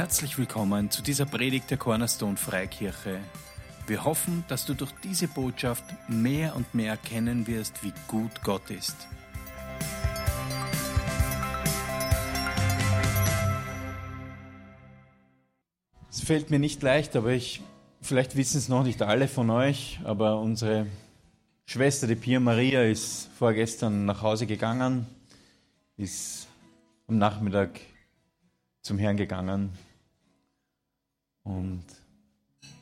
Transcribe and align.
Herzlich 0.00 0.38
willkommen 0.38 0.90
zu 0.90 1.02
dieser 1.02 1.26
Predigt 1.26 1.70
der 1.70 1.76
Cornerstone 1.76 2.38
Freikirche. 2.38 3.20
Wir 3.86 4.02
hoffen, 4.02 4.44
dass 4.48 4.64
du 4.64 4.72
durch 4.72 4.92
diese 5.04 5.28
Botschaft 5.28 5.84
mehr 6.08 6.56
und 6.56 6.74
mehr 6.74 6.92
erkennen 6.92 7.46
wirst, 7.46 7.84
wie 7.84 7.92
gut 8.08 8.42
Gott 8.42 8.70
ist. 8.70 8.96
Es 16.08 16.22
fällt 16.22 16.48
mir 16.48 16.58
nicht 16.58 16.82
leicht, 16.82 17.14
aber 17.14 17.32
ich, 17.32 17.60
vielleicht 18.00 18.36
wissen 18.36 18.56
es 18.56 18.70
noch 18.70 18.84
nicht 18.84 19.02
alle 19.02 19.28
von 19.28 19.50
euch, 19.50 20.00
aber 20.04 20.40
unsere 20.40 20.86
Schwester, 21.66 22.06
die 22.06 22.16
Pia 22.16 22.40
Maria, 22.40 22.84
ist 22.84 23.28
vorgestern 23.38 24.06
nach 24.06 24.22
Hause 24.22 24.46
gegangen, 24.46 25.04
ist 25.98 26.48
am 27.06 27.18
Nachmittag 27.18 27.78
zum 28.80 28.96
Herrn 28.96 29.18
gegangen. 29.18 29.89
Und 31.56 31.82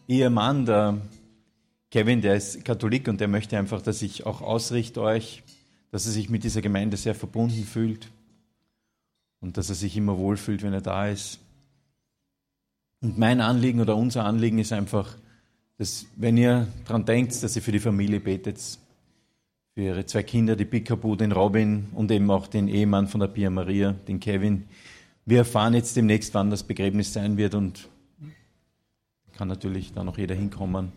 ihr 0.07 0.29
Mann, 0.31 0.67
der 0.67 1.01
Kevin, 1.91 2.21
der 2.21 2.37
ist 2.37 2.65
Katholik 2.65 3.09
und 3.09 3.21
der 3.21 3.29
möchte 3.29 3.59
einfach, 3.59 3.81
dass 3.81 4.03
ich 4.03 4.27
auch 4.27 4.43
ausrichte 4.43 5.01
euch, 5.01 5.43
dass 5.91 6.05
er 6.05 6.13
sich 6.13 6.29
mit 6.29 6.45
dieser 6.45 6.61
Gemeinde 6.61 6.99
sehr 6.99 7.15
verbunden 7.15 7.65
fühlt 7.65 8.11
und 9.41 9.57
dass 9.57 9.71
er 9.71 9.75
sich 9.75 9.97
immer 9.97 10.19
wohlfühlt, 10.19 10.63
wenn 10.63 10.75
er 10.75 10.83
da 10.83 11.09
ist. 11.09 11.41
Und 13.01 13.17
mein 13.17 13.41
Anliegen 13.41 13.81
oder 13.81 13.97
unser 13.97 14.25
Anliegen 14.25 14.59
ist 14.59 14.73
einfach, 14.73 15.17
dass 15.79 16.07
wenn 16.17 16.37
ihr 16.37 16.69
daran 16.85 17.07
denkt, 17.07 17.43
dass 17.43 17.57
ihr 17.57 17.63
für 17.63 17.73
die 17.73 17.79
Familie 17.79 18.21
betet, 18.21 18.59
für 19.75 19.81
ihre 19.81 20.05
zwei 20.05 20.25
Kinder, 20.25 20.57
die 20.57 20.65
Pikabu, 20.67 21.17
den 21.17 21.33
Robin 21.33 21.89
und 21.95 22.11
eben 22.11 22.31
auch 22.31 22.49
den 22.49 22.69
Ehemann 22.69 23.09
von 23.09 23.21
der 23.21 23.29
Pia 23.29 23.49
Maria, 23.49 23.93
den 23.93 24.21
Kevin, 24.21 24.65
wir 25.25 25.39
erfahren 25.39 25.75
jetzt 25.75 25.97
demnächst, 25.97 26.35
wann 26.35 26.51
das 26.51 26.65
Begräbnis 26.65 27.13
sein 27.13 27.37
wird 27.37 27.55
und 27.55 27.89
kann 29.39 29.49
natürlich 29.49 29.93
da 29.93 30.03
noch 30.03 30.19
jeder 30.19 30.35
hinkommen. 30.35 30.93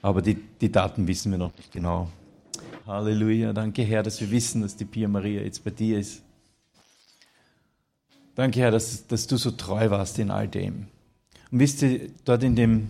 Aber 0.00 0.22
die, 0.22 0.34
die 0.34 0.72
Daten 0.72 1.06
wissen 1.06 1.30
wir 1.30 1.38
noch 1.38 1.54
nicht 1.56 1.70
genau. 1.72 2.08
Halleluja. 2.86 3.52
Danke, 3.52 3.82
Herr, 3.82 4.02
dass 4.02 4.20
wir 4.20 4.30
wissen, 4.30 4.62
dass 4.62 4.76
die 4.76 4.86
Pia 4.86 5.08
Maria 5.08 5.42
jetzt 5.42 5.62
bei 5.62 5.70
dir 5.70 5.98
ist. 5.98 6.22
Danke, 8.34 8.60
Herr, 8.60 8.70
dass, 8.70 9.06
dass 9.06 9.26
du 9.26 9.36
so 9.36 9.50
treu 9.50 9.90
warst 9.90 10.18
in 10.18 10.30
all 10.30 10.48
dem. 10.48 10.86
Und 11.50 11.60
wisst 11.60 11.82
ihr, 11.82 12.08
dort 12.24 12.42
in 12.42 12.56
dem, 12.56 12.88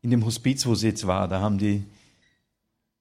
in 0.00 0.10
dem 0.10 0.24
Hospiz, 0.24 0.64
wo 0.66 0.74
sie 0.74 0.88
jetzt 0.88 1.06
war, 1.06 1.28
da 1.28 1.40
haben 1.40 1.58
die, 1.58 1.84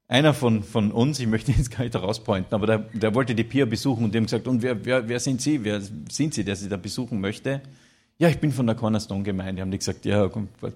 einer 0.07 0.33
von, 0.33 0.63
von 0.63 0.91
uns, 0.91 1.19
ich 1.19 1.27
möchte 1.27 1.51
jetzt 1.51 1.71
gar 1.71 1.83
nicht 1.83 1.95
rauspointen, 1.95 2.53
aber 2.53 2.67
der, 2.67 2.79
der 2.93 3.15
wollte 3.15 3.35
die 3.35 3.43
Pia 3.43 3.65
besuchen 3.65 4.03
und 4.03 4.13
dem 4.13 4.25
gesagt, 4.25 4.47
und 4.47 4.61
wer, 4.61 4.85
wer, 4.85 5.07
wer 5.07 5.19
sind 5.19 5.41
Sie? 5.41 5.63
Wer 5.63 5.81
sind 5.81 6.33
Sie, 6.33 6.43
der 6.43 6.55
Sie 6.55 6.69
da 6.69 6.77
besuchen 6.77 7.21
möchte? 7.21 7.61
Ja, 8.17 8.29
ich 8.29 8.39
bin 8.39 8.51
von 8.51 8.65
der 8.65 8.75
Cornerstone-Gemeinde. 8.75 9.61
Haben 9.61 9.71
die 9.71 9.77
gesagt, 9.77 10.05
ja, 10.05 10.29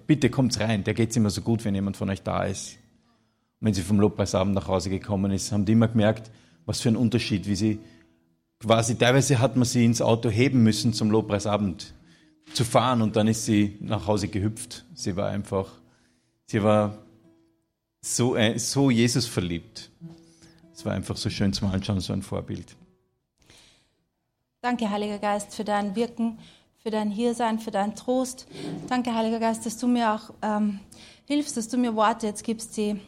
bitte 0.06 0.30
kommt 0.30 0.60
rein, 0.60 0.84
der 0.84 0.94
geht's 0.94 1.16
immer 1.16 1.30
so 1.30 1.42
gut, 1.42 1.64
wenn 1.64 1.74
jemand 1.74 1.96
von 1.96 2.10
euch 2.10 2.22
da 2.22 2.44
ist. 2.44 2.78
Und 3.60 3.68
wenn 3.68 3.74
sie 3.74 3.82
vom 3.82 4.00
Lobpreisabend 4.00 4.54
nach 4.54 4.68
Hause 4.68 4.90
gekommen 4.90 5.32
ist, 5.32 5.52
haben 5.52 5.66
die 5.66 5.72
immer 5.72 5.88
gemerkt, 5.88 6.32
was 6.66 6.82
für 6.82 6.90
ein 6.90 6.98
Unterschied, 6.98 7.48
wie 7.48 7.56
sie 7.56 7.80
quasi, 8.60 8.96
teilweise 8.98 9.40
hat 9.40 9.56
man 9.56 9.66
sie 9.66 9.86
ins 9.86 10.02
Auto 10.02 10.30
heben 10.30 10.64
müssen 10.64 10.94
zum 10.94 11.12
Lobpreisabend 11.12 11.94
zu 12.54 12.66
fahren 12.66 13.02
und 13.02 13.16
dann 13.16 13.28
ist 13.28 13.46
sie 13.46 13.78
nach 13.80 14.08
Hause 14.08 14.28
gehüpft. 14.28 14.86
Sie 14.94 15.16
war 15.16 15.30
einfach, 15.30 15.72
sie 16.46 16.62
war 16.62 16.98
so, 18.02 18.36
äh, 18.36 18.58
so 18.60 18.90
Jesus 18.90 19.26
verliebt. 19.26 19.90
Es 20.74 20.86
war 20.86 20.94
einfach 20.94 21.18
so 21.18 21.30
schön 21.30 21.54
zum 21.54 21.70
Anschauen, 21.70 22.00
so 22.00 22.14
ein 22.14 22.22
Vorbild. 22.22 22.76
Danke, 24.62 24.90
Heiliger 24.90 25.20
Geist, 25.20 25.56
für 25.56 25.64
dein 25.64 25.96
Wirken, 25.96 26.38
für 26.90 26.94
dein 26.94 27.12
Hiersein, 27.12 27.60
für 27.60 27.70
deinen 27.70 27.94
Trost. 27.94 28.48
Danke, 28.88 29.14
Heiliger 29.14 29.40
Geist, 29.40 29.64
dass 29.64 29.78
du 29.78 29.86
mir 29.86 30.12
auch 30.12 30.34
ähm, 30.42 30.80
hilfst, 31.26 31.56
dass 31.56 31.68
du 31.68 31.78
mir 31.78 31.96
Worte 31.96 32.26
jetzt 32.26 32.44
gibst, 32.44 32.78
die 32.78 33.00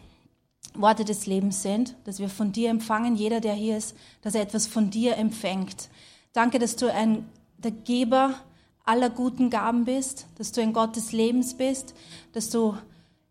Worte 0.75 1.03
des 1.03 1.25
Lebens 1.25 1.63
sind, 1.63 1.95
dass 2.03 2.19
wir 2.19 2.29
von 2.29 2.51
dir 2.51 2.69
empfangen, 2.69 3.15
jeder, 3.15 3.39
der 3.39 3.55
hier 3.55 3.75
ist, 3.75 3.97
dass 4.21 4.35
er 4.35 4.43
etwas 4.43 4.67
von 4.67 4.91
dir 4.91 5.17
empfängt. 5.17 5.89
Danke, 6.31 6.59
dass 6.59 6.75
du 6.75 6.93
ein, 6.93 7.27
der 7.57 7.71
Geber 7.71 8.35
aller 8.85 9.09
guten 9.09 9.49
Gaben 9.49 9.85
bist, 9.85 10.27
dass 10.35 10.51
du 10.51 10.61
ein 10.61 10.73
Gott 10.73 10.95
des 10.95 11.11
Lebens 11.11 11.55
bist, 11.55 11.95
dass 12.33 12.51
du 12.51 12.77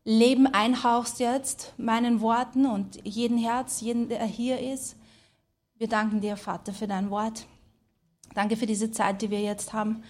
Leben 0.02 0.48
einhauchst 0.48 1.20
jetzt, 1.20 1.74
meinen 1.76 2.20
Worten 2.22 2.66
und 2.66 2.98
jeden 3.06 3.38
Herz, 3.38 3.82
jeden, 3.82 4.08
der 4.08 4.24
hier 4.24 4.58
ist. 4.58 4.96
Wir 5.76 5.86
danken 5.86 6.20
dir, 6.20 6.36
Vater, 6.36 6.72
für 6.72 6.88
dein 6.88 7.08
Wort. 7.08 7.46
Danke 8.34 8.56
für 8.56 8.66
diese 8.66 8.90
Zeit, 8.92 9.22
die 9.22 9.30
wir 9.30 9.40
jetzt 9.40 9.72
haben. 9.72 10.02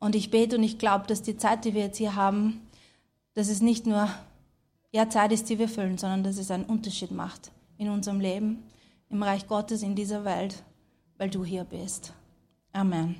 Und 0.00 0.14
ich 0.14 0.30
bete 0.30 0.56
und 0.56 0.62
ich 0.62 0.78
glaube, 0.78 1.06
dass 1.06 1.22
die 1.22 1.36
Zeit, 1.36 1.64
die 1.64 1.74
wir 1.74 1.82
jetzt 1.82 1.98
hier 1.98 2.14
haben, 2.14 2.66
dass 3.34 3.48
es 3.48 3.60
nicht 3.60 3.86
nur 3.86 4.08
ja, 4.90 5.08
Zeit 5.08 5.32
ist, 5.32 5.48
die 5.48 5.58
wir 5.58 5.68
füllen, 5.68 5.98
sondern 5.98 6.24
dass 6.24 6.38
es 6.38 6.50
einen 6.50 6.64
Unterschied 6.64 7.10
macht 7.10 7.50
in 7.76 7.88
unserem 7.88 8.20
Leben, 8.20 8.62
im 9.10 9.22
Reich 9.22 9.46
Gottes, 9.46 9.82
in 9.82 9.94
dieser 9.94 10.24
Welt, 10.24 10.62
weil 11.18 11.30
du 11.30 11.44
hier 11.44 11.64
bist. 11.64 12.12
Amen. 12.72 13.16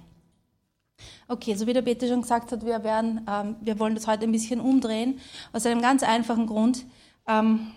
Okay, 1.28 1.55
so 1.55 1.67
wie 1.67 1.72
der 1.72 1.83
Peter 1.83 2.09
schon 2.09 2.22
gesagt 2.22 2.50
hat, 2.50 2.65
wir, 2.65 2.83
werden, 2.83 3.27
ähm, 3.28 3.56
wir 3.61 3.78
wollen 3.78 3.94
das 3.94 4.06
heute 4.06 4.25
ein 4.25 4.33
bisschen 4.33 4.61
umdrehen, 4.61 5.21
aus 5.53 5.67
einem 5.67 5.81
ganz 5.81 6.03
einfachen 6.03 6.47
Grund, 6.47 6.84
ähm, 7.27 7.72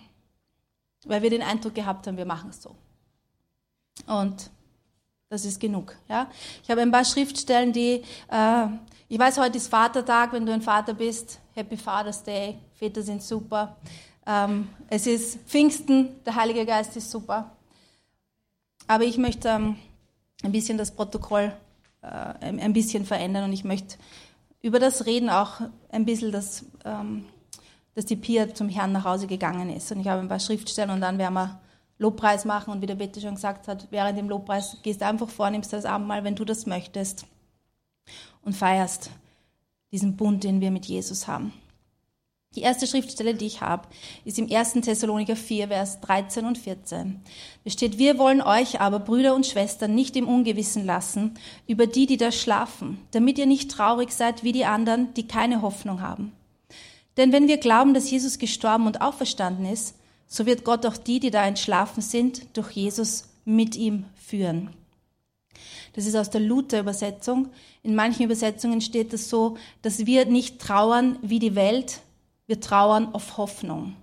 weil 1.04 1.22
wir 1.22 1.30
den 1.30 1.42
Eindruck 1.42 1.74
gehabt 1.74 2.06
haben, 2.06 2.16
wir 2.16 2.24
machen 2.24 2.50
es 2.50 2.62
so. 2.62 2.74
Und 4.06 4.50
das 5.28 5.44
ist 5.44 5.60
genug. 5.60 5.96
Ja? 6.08 6.30
Ich 6.62 6.70
habe 6.70 6.82
ein 6.82 6.90
paar 6.90 7.04
Schriftstellen, 7.04 7.72
die, 7.72 8.02
äh, 8.28 8.66
ich 9.12 9.18
weiß, 9.18 9.36
heute 9.36 9.58
ist 9.58 9.68
Vatertag, 9.68 10.32
wenn 10.32 10.46
du 10.46 10.54
ein 10.54 10.62
Vater 10.62 10.94
bist, 10.94 11.38
Happy 11.54 11.76
Father's 11.76 12.22
Day, 12.22 12.56
Väter 12.72 13.02
sind 13.02 13.22
super. 13.22 13.76
Ähm, 14.26 14.70
es 14.88 15.06
ist 15.06 15.38
Pfingsten, 15.46 16.24
der 16.24 16.34
Heilige 16.34 16.64
Geist 16.64 16.96
ist 16.96 17.10
super. 17.10 17.50
Aber 18.86 19.04
ich 19.04 19.18
möchte 19.18 19.48
ähm, 19.48 19.76
ein 20.42 20.50
bisschen 20.50 20.78
das 20.78 20.92
Protokoll 20.92 21.52
äh, 22.00 22.06
ein 22.06 22.72
bisschen 22.72 23.04
verändern 23.04 23.44
und 23.44 23.52
ich 23.52 23.64
möchte 23.64 23.98
über 24.62 24.78
das 24.78 25.04
reden 25.04 25.28
auch 25.28 25.60
ein 25.90 26.06
bisschen, 26.06 26.32
dass, 26.32 26.64
ähm, 26.86 27.26
dass 27.94 28.06
die 28.06 28.16
Pia 28.16 28.54
zum 28.54 28.70
Herrn 28.70 28.92
nach 28.92 29.04
Hause 29.04 29.26
gegangen 29.26 29.68
ist. 29.68 29.92
Und 29.92 30.00
ich 30.00 30.08
habe 30.08 30.22
ein 30.22 30.28
paar 30.28 30.40
Schriftstellen 30.40 30.90
und 30.90 31.02
dann 31.02 31.18
werden 31.18 31.34
wir 31.34 31.60
Lobpreis 31.98 32.46
machen 32.46 32.72
und 32.72 32.80
wie 32.80 32.86
der 32.86 32.94
Bitte 32.94 33.20
schon 33.20 33.34
gesagt 33.34 33.68
hat, 33.68 33.88
während 33.90 34.16
dem 34.16 34.30
Lobpreis 34.30 34.78
gehst 34.82 35.02
du 35.02 35.06
einfach 35.06 35.28
vor, 35.28 35.50
nimmst 35.50 35.74
das 35.74 35.84
Abendmahl, 35.84 36.24
wenn 36.24 36.34
du 36.34 36.46
das 36.46 36.64
möchtest 36.64 37.26
und 38.42 38.54
feierst 38.54 39.10
diesen 39.92 40.16
Bund, 40.16 40.44
den 40.44 40.60
wir 40.60 40.70
mit 40.70 40.86
Jesus 40.86 41.28
haben. 41.28 41.52
Die 42.54 42.60
erste 42.60 42.86
Schriftstelle, 42.86 43.34
die 43.34 43.46
ich 43.46 43.62
habe, 43.62 43.88
ist 44.26 44.38
im 44.38 44.50
1. 44.50 44.74
Thessaloniker 44.82 45.36
4, 45.36 45.68
Vers 45.68 46.00
13 46.02 46.44
und 46.44 46.58
14. 46.58 47.20
Da 47.64 47.70
steht, 47.70 47.96
wir 47.96 48.18
wollen 48.18 48.42
euch 48.42 48.80
aber, 48.80 48.98
Brüder 48.98 49.34
und 49.34 49.46
Schwestern, 49.46 49.94
nicht 49.94 50.16
im 50.16 50.28
Ungewissen 50.28 50.84
lassen 50.84 51.32
über 51.66 51.86
die, 51.86 52.04
die 52.06 52.18
da 52.18 52.30
schlafen, 52.30 52.98
damit 53.12 53.38
ihr 53.38 53.46
nicht 53.46 53.70
traurig 53.70 54.12
seid 54.12 54.44
wie 54.44 54.52
die 54.52 54.66
anderen, 54.66 55.14
die 55.14 55.26
keine 55.26 55.62
Hoffnung 55.62 56.02
haben. 56.02 56.32
Denn 57.16 57.32
wenn 57.32 57.48
wir 57.48 57.56
glauben, 57.56 57.94
dass 57.94 58.10
Jesus 58.10 58.38
gestorben 58.38 58.86
und 58.86 59.00
auferstanden 59.00 59.64
ist, 59.64 59.94
so 60.26 60.44
wird 60.44 60.64
Gott 60.64 60.84
auch 60.84 60.96
die, 60.96 61.20
die 61.20 61.30
da 61.30 61.46
entschlafen 61.46 62.02
sind, 62.02 62.56
durch 62.56 62.70
Jesus 62.72 63.28
mit 63.44 63.76
ihm 63.76 64.04
führen. 64.14 64.70
Das 65.94 66.06
ist 66.06 66.16
aus 66.16 66.30
der 66.30 66.40
Luther-Übersetzung. 66.40 67.50
In 67.82 67.94
manchen 67.94 68.24
Übersetzungen 68.24 68.80
steht 68.80 69.12
es 69.12 69.28
so, 69.28 69.56
dass 69.82 70.06
wir 70.06 70.24
nicht 70.26 70.60
trauern 70.60 71.18
wie 71.22 71.38
die 71.38 71.54
Welt, 71.54 72.00
wir 72.46 72.60
trauern 72.60 73.14
auf 73.14 73.36
Hoffnung. 73.36 73.96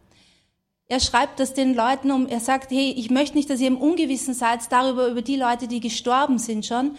Er 0.88 1.00
schreibt 1.00 1.40
das 1.40 1.54
den 1.54 1.76
Leuten 1.76 2.12
um, 2.12 2.28
er 2.28 2.40
sagt, 2.40 2.72
hey, 2.72 2.92
ich 2.98 3.12
möchte 3.12 3.38
nicht, 3.38 3.50
dass 3.50 3.60
ihr 3.60 3.68
im 3.68 3.78
Ungewissen 3.78 4.34
seid 4.34 4.72
darüber, 4.72 5.08
über 5.08 5.22
die 5.22 5.36
Leute, 5.36 5.68
die 5.68 5.80
gestorben 5.80 6.40
sind 6.40 6.66
schon, 6.66 6.96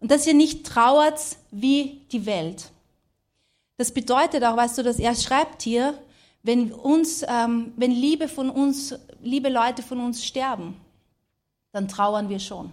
und 0.00 0.10
dass 0.10 0.26
ihr 0.26 0.34
nicht 0.34 0.64
trauert 0.64 1.20
wie 1.50 2.02
die 2.12 2.24
Welt. 2.26 2.70
Das 3.78 3.92
bedeutet 3.92 4.44
auch, 4.44 4.56
weißt 4.56 4.78
du, 4.78 4.82
dass 4.82 4.98
er 4.98 5.14
schreibt 5.16 5.62
hier, 5.62 5.98
wenn 6.42 6.72
uns, 6.72 7.24
ähm, 7.28 7.72
wenn 7.76 7.90
Liebe 7.90 8.28
von 8.28 8.50
uns, 8.50 8.94
liebe 9.22 9.48
Leute 9.48 9.82
von 9.82 10.00
uns 10.00 10.24
sterben, 10.24 10.76
dann 11.72 11.88
trauern 11.88 12.28
wir 12.28 12.38
schon. 12.38 12.72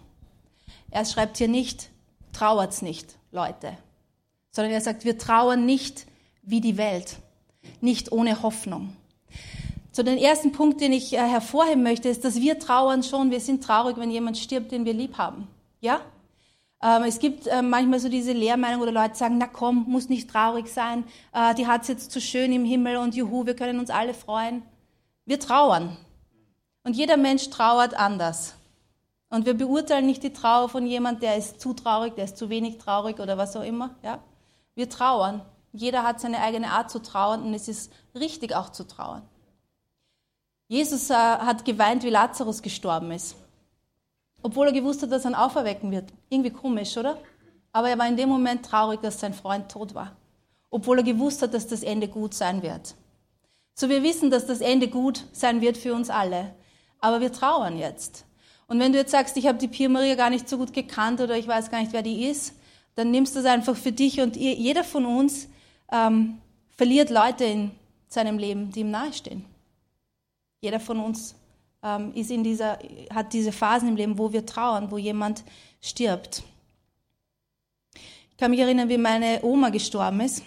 Er 0.92 1.06
schreibt 1.06 1.38
hier 1.38 1.48
nicht, 1.48 1.90
trauert's 2.34 2.82
nicht, 2.82 3.18
Leute, 3.32 3.78
sondern 4.52 4.74
er 4.74 4.82
sagt, 4.82 5.06
wir 5.06 5.18
trauern 5.18 5.66
nicht 5.66 6.06
wie 6.44 6.62
die 6.62 6.78
Welt 6.78 7.18
nicht 7.82 8.12
ohne 8.12 8.42
Hoffnung. 8.42 8.94
So 9.92 10.04
den 10.04 10.18
ersten 10.18 10.52
Punkt, 10.52 10.82
den 10.82 10.94
ich 10.94 11.14
äh, 11.14 11.18
hervorheben 11.18 11.84
möchte, 11.84 12.10
ist, 12.10 12.24
dass 12.24 12.36
wir 12.36 12.60
trauern 12.60 13.04
schon. 13.04 13.32
Wir 13.32 13.40
sind 13.40 13.64
traurig, 13.64 13.98
wenn 13.98 14.12
jemand 14.12 14.38
stirbt, 14.38 14.72
den 14.72 14.86
wir 14.86 14.94
lieb 14.94 15.18
haben. 15.18 15.48
Ja? 15.82 16.02
Ähm, 16.82 17.04
es 17.04 17.20
gibt 17.20 17.48
äh, 17.48 17.62
manchmal 17.62 18.00
so 18.00 18.08
diese 18.08 18.32
Lehrmeinung, 18.32 18.82
oder 18.82 18.92
Leute 18.92 19.16
sagen, 19.16 19.38
na 19.38 19.48
komm, 19.48 19.86
muss 19.88 20.08
nicht 20.08 20.30
traurig 20.30 20.68
sein, 20.68 21.04
äh, 21.34 21.54
die 21.56 21.68
hat's 21.68 21.88
jetzt 21.88 22.12
zu 22.12 22.22
schön 22.22 22.54
im 22.54 22.66
Himmel 22.66 22.98
und 22.98 23.16
juhu, 23.16 23.46
wir 23.46 23.56
können 23.56 23.80
uns 23.80 23.90
alle 23.90 24.14
freuen. 24.14 24.62
Wir 25.26 25.40
trauern. 25.40 25.98
Und 26.84 26.96
jeder 26.96 27.18
Mensch 27.18 27.50
trauert 27.50 27.94
anders. 27.94 28.56
Und 29.30 29.46
wir 29.46 29.54
beurteilen 29.54 30.08
nicht 30.08 30.24
die 30.24 30.34
Trauer 30.34 30.70
von 30.70 30.88
jemand, 30.88 31.22
der 31.22 31.38
ist 31.38 31.62
zu 31.62 31.74
traurig, 31.74 32.16
der 32.16 32.26
ist 32.26 32.38
zu 32.38 32.50
wenig 32.50 32.80
traurig 32.80 33.20
oder 33.20 33.38
was 33.38 33.56
auch 33.56 33.64
immer. 33.64 33.96
Ja? 34.02 34.20
Wir 34.76 34.90
trauern. 34.90 35.42
Jeder 35.72 36.04
hat 36.04 36.20
seine 36.20 36.42
eigene 36.42 36.72
Art 36.72 36.90
zu 36.90 37.00
trauern 37.00 37.44
und 37.44 37.54
es 37.54 37.68
ist 37.68 37.92
richtig 38.16 38.56
auch 38.56 38.70
zu 38.70 38.88
trauern. 38.88 39.22
Jesus 40.68 41.10
äh, 41.10 41.14
hat 41.14 41.64
geweint, 41.64 42.04
wie 42.04 42.10
Lazarus 42.10 42.62
gestorben 42.62 43.12
ist. 43.12 43.36
Obwohl 44.42 44.68
er 44.68 44.74
gewusst 44.74 45.04
hat, 45.04 45.12
dass 45.12 45.26
er 45.26 45.32
ihn 45.32 45.36
auferwecken 45.36 45.92
wird. 45.92 46.12
Irgendwie 46.30 46.52
komisch, 46.52 46.98
oder? 46.98 47.18
Aber 47.72 47.90
er 47.90 48.00
war 48.00 48.08
in 48.08 48.18
dem 48.18 48.30
Moment 48.30 48.66
traurig, 48.66 49.02
dass 49.02 49.20
sein 49.20 49.34
Freund 49.34 49.70
tot 49.70 49.94
war. 49.94 50.16
Obwohl 50.72 51.00
er 51.00 51.04
gewusst 51.04 51.42
hat, 51.42 51.54
dass 51.54 51.68
das 51.68 51.84
Ende 51.84 52.08
gut 52.08 52.34
sein 52.34 52.64
wird. 52.64 52.96
So 53.76 53.90
wir 53.90 54.02
wissen, 54.04 54.32
dass 54.32 54.46
das 54.46 54.62
Ende 54.62 54.88
gut 54.88 55.26
sein 55.34 55.62
wird 55.62 55.78
für 55.78 55.94
uns 55.94 56.10
alle. 56.10 56.56
Aber 57.00 57.22
wir 57.22 57.32
trauern 57.32 57.78
jetzt. 57.78 58.26
Und 58.70 58.80
wenn 58.80 58.94
du 58.94 59.00
jetzt 59.00 59.12
sagst, 59.12 59.36
ich 59.36 59.48
habe 59.48 59.58
die 59.58 59.68
Pia 59.68 59.90
Maria 59.90 60.14
gar 60.14 60.30
nicht 60.30 60.48
so 60.48 60.58
gut 60.58 60.74
gekannt 60.74 61.20
oder 61.20 61.36
ich 61.36 61.48
weiß 61.48 61.72
gar 61.72 61.80
nicht, 61.80 61.92
wer 61.92 62.04
die 62.04 62.26
ist, 62.28 62.54
dann 62.94 63.10
nimmst 63.10 63.36
du 63.36 63.42
das 63.42 63.52
einfach 63.52 63.76
für 63.76 63.92
dich 63.92 64.22
und 64.22 64.36
jeder 64.36 64.84
von 64.84 65.06
uns 65.06 65.50
ähm, 65.92 66.38
verliert 66.78 67.10
Leute 67.10 67.46
in 67.46 67.72
seinem 68.08 68.38
Leben, 68.38 68.72
die 68.72 68.82
ihm 68.82 68.92
nahestehen. 68.92 69.44
Jeder 70.62 70.80
von 70.80 71.00
uns 71.00 71.36
ähm, 71.82 72.14
ist 72.14 72.30
in 72.30 72.44
dieser, 72.44 72.78
hat 73.12 73.34
diese 73.34 73.52
Phasen 73.52 73.90
im 73.90 73.96
Leben, 73.96 74.18
wo 74.20 74.32
wir 74.32 74.46
trauern, 74.46 74.92
wo 74.92 75.00
jemand 75.00 75.44
stirbt. 75.82 76.44
Ich 78.30 78.38
kann 78.38 78.52
mich 78.52 78.60
erinnern, 78.60 78.88
wie 78.88 79.00
meine 79.00 79.40
Oma 79.42 79.70
gestorben 79.70 80.20
ist. 80.20 80.44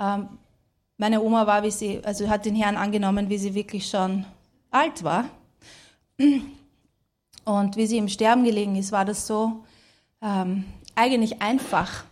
Ähm, 0.00 0.38
meine 0.96 1.20
Oma 1.20 1.46
war, 1.46 1.62
wie 1.64 1.70
sie, 1.70 2.00
also 2.02 2.30
hat 2.30 2.46
den 2.46 2.54
Herrn 2.54 2.78
angenommen, 2.78 3.28
wie 3.28 3.38
sie 3.38 3.54
wirklich 3.54 3.90
schon 3.90 4.24
alt 4.70 5.04
war. 5.04 5.28
Und 7.44 7.76
wie 7.76 7.86
sie 7.86 7.98
im 7.98 8.08
Sterben 8.08 8.44
gelegen 8.44 8.76
ist, 8.76 8.92
war 8.92 9.04
das 9.04 9.26
so 9.26 9.64
ähm, 10.20 10.64
eigentlich 10.94 11.42
einfach 11.42 12.04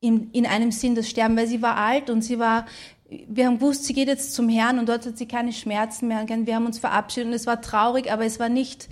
in, 0.00 0.30
in 0.30 0.46
einem 0.46 0.70
Sinn 0.70 0.94
das 0.94 1.08
Sterben, 1.08 1.36
weil 1.36 1.48
sie 1.48 1.62
war 1.62 1.76
alt 1.76 2.10
und 2.10 2.22
sie 2.22 2.38
war, 2.38 2.66
wir 3.08 3.46
haben 3.46 3.58
gewusst, 3.58 3.84
sie 3.84 3.94
geht 3.94 4.08
jetzt 4.08 4.34
zum 4.34 4.48
Herrn 4.48 4.78
und 4.78 4.88
dort 4.88 5.06
hat 5.06 5.18
sie 5.18 5.26
keine 5.26 5.52
Schmerzen 5.52 6.08
mehr. 6.08 6.24
Wir 6.28 6.54
haben 6.54 6.66
uns 6.66 6.78
verabschiedet 6.78 7.28
und 7.28 7.34
es 7.34 7.46
war 7.46 7.60
traurig, 7.60 8.12
aber 8.12 8.24
es 8.24 8.38
war 8.38 8.48
nicht 8.48 8.88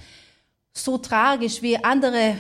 so 0.73 0.99
tragisch, 0.99 1.63
wie 1.63 1.83
andere 1.83 2.37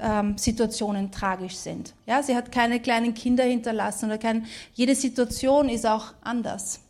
ähm, 0.00 0.38
Situationen 0.38 1.10
tragisch 1.10 1.56
sind. 1.56 1.94
Ja, 2.06 2.22
sie 2.22 2.36
hat 2.36 2.52
keine 2.52 2.80
kleinen 2.80 3.14
Kinder 3.14 3.44
hinterlassen 3.44 4.06
oder 4.06 4.18
kein, 4.18 4.46
jede 4.74 4.94
Situation 4.94 5.68
ist 5.68 5.86
auch 5.86 6.14
anders. 6.22 6.80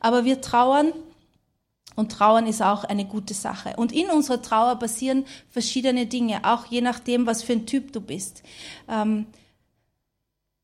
Aber 0.00 0.24
wir 0.24 0.40
trauern 0.40 0.92
und 1.98 2.12
Trauern 2.12 2.46
ist 2.46 2.62
auch 2.62 2.84
eine 2.84 3.04
gute 3.04 3.34
Sache. 3.34 3.74
Und 3.76 3.90
in 3.90 4.08
unserer 4.08 4.40
Trauer 4.40 4.76
passieren 4.76 5.26
verschiedene 5.50 6.06
Dinge, 6.06 6.44
auch 6.44 6.66
je 6.66 6.80
nachdem, 6.80 7.26
was 7.26 7.42
für 7.42 7.54
ein 7.54 7.66
Typ 7.66 7.92
du 7.92 8.00
bist. 8.00 8.44
Ähm, 8.88 9.26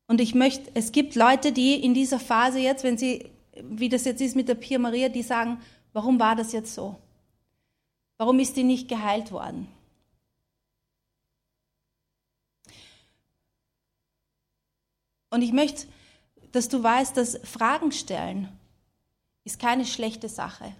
und 0.07 0.21
ich 0.21 0.33
möchte, 0.33 0.71
es 0.75 0.93
gibt 0.93 1.13
Leute, 1.15 1.51
die 1.51 1.73
in 1.83 1.93
dieser 1.93 2.21
Phase 2.21 2.59
jetzt, 2.59 2.85
wenn 2.85 2.97
sie, 2.97 3.29
wie 3.61 3.89
das 3.89 4.05
jetzt 4.05 4.21
ist 4.21 4.37
mit 4.37 4.47
der 4.47 4.55
Pia 4.55 4.79
Maria, 4.79 5.09
die 5.09 5.23
sagen, 5.23 5.59
warum 5.91 6.21
war 6.21 6.37
das 6.37 6.53
jetzt 6.53 6.73
so? 6.73 6.95
Warum 8.17 8.39
ist 8.39 8.55
die 8.55 8.63
nicht 8.63 8.87
geheilt 8.87 9.33
worden? 9.33 9.67
Und 15.31 15.41
ich 15.41 15.51
möchte, 15.51 15.85
dass 16.53 16.69
du 16.69 16.81
weißt, 16.81 17.17
dass 17.17 17.41
Fragen 17.43 17.91
stellen 17.91 18.47
ist 19.43 19.59
keine 19.59 19.85
schlechte 19.85 20.29
Sache. 20.29 20.73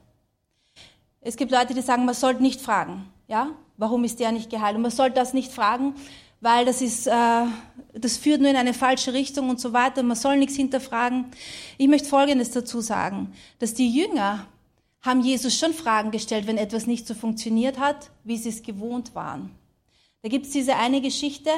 Es 1.25 1.37
gibt 1.37 1.51
Leute, 1.51 1.73
die 1.73 1.81
sagen, 1.81 2.05
man 2.05 2.13
sollte 2.13 2.43
nicht 2.43 2.61
fragen. 2.61 3.07
Ja? 3.27 3.49
Warum 3.77 4.03
ist 4.03 4.19
der 4.19 4.31
nicht 4.31 4.51
geheilt? 4.51 4.75
Und 4.75 4.83
man 4.83 4.91
sollte 4.91 5.15
das 5.15 5.33
nicht 5.33 5.51
fragen, 5.51 5.95
weil 6.39 6.65
das 6.65 6.83
ist, 6.83 7.07
äh, 7.07 7.45
das 7.93 8.17
führt 8.17 8.41
nur 8.41 8.51
in 8.51 8.55
eine 8.55 8.75
falsche 8.75 9.11
Richtung 9.11 9.49
und 9.49 9.59
so 9.59 9.73
weiter. 9.73 10.03
Man 10.03 10.15
soll 10.15 10.37
nichts 10.37 10.55
hinterfragen. 10.55 11.25
Ich 11.79 11.87
möchte 11.87 12.07
Folgendes 12.07 12.51
dazu 12.51 12.79
sagen, 12.79 13.33
dass 13.57 13.73
die 13.73 13.89
Jünger 13.89 14.45
haben 15.01 15.21
Jesus 15.21 15.57
schon 15.57 15.73
Fragen 15.73 16.11
gestellt, 16.11 16.45
wenn 16.45 16.59
etwas 16.59 16.85
nicht 16.85 17.07
so 17.07 17.15
funktioniert 17.15 17.79
hat, 17.79 18.11
wie 18.23 18.37
sie 18.37 18.49
es 18.49 18.61
gewohnt 18.61 19.15
waren. 19.15 19.49
Da 20.21 20.29
gibt 20.29 20.45
es 20.45 20.51
diese 20.51 20.75
eine 20.75 21.01
Geschichte, 21.01 21.49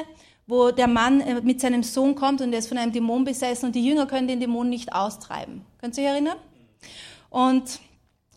wo 0.46 0.70
der 0.70 0.88
Mann 0.88 1.20
äh, 1.20 1.42
mit 1.42 1.60
seinem 1.60 1.82
Sohn 1.82 2.14
kommt 2.14 2.40
und 2.40 2.54
er 2.54 2.60
ist 2.60 2.68
von 2.68 2.78
einem 2.78 2.92
Dämon 2.92 3.24
besessen 3.24 3.66
und 3.66 3.74
die 3.74 3.84
Jünger 3.84 4.06
können 4.06 4.28
den 4.28 4.40
Dämon 4.40 4.70
nicht 4.70 4.94
austreiben. 4.94 5.66
Könnt 5.78 5.98
ihr 5.98 6.04
euch 6.04 6.10
erinnern? 6.10 6.38
Und 7.28 7.80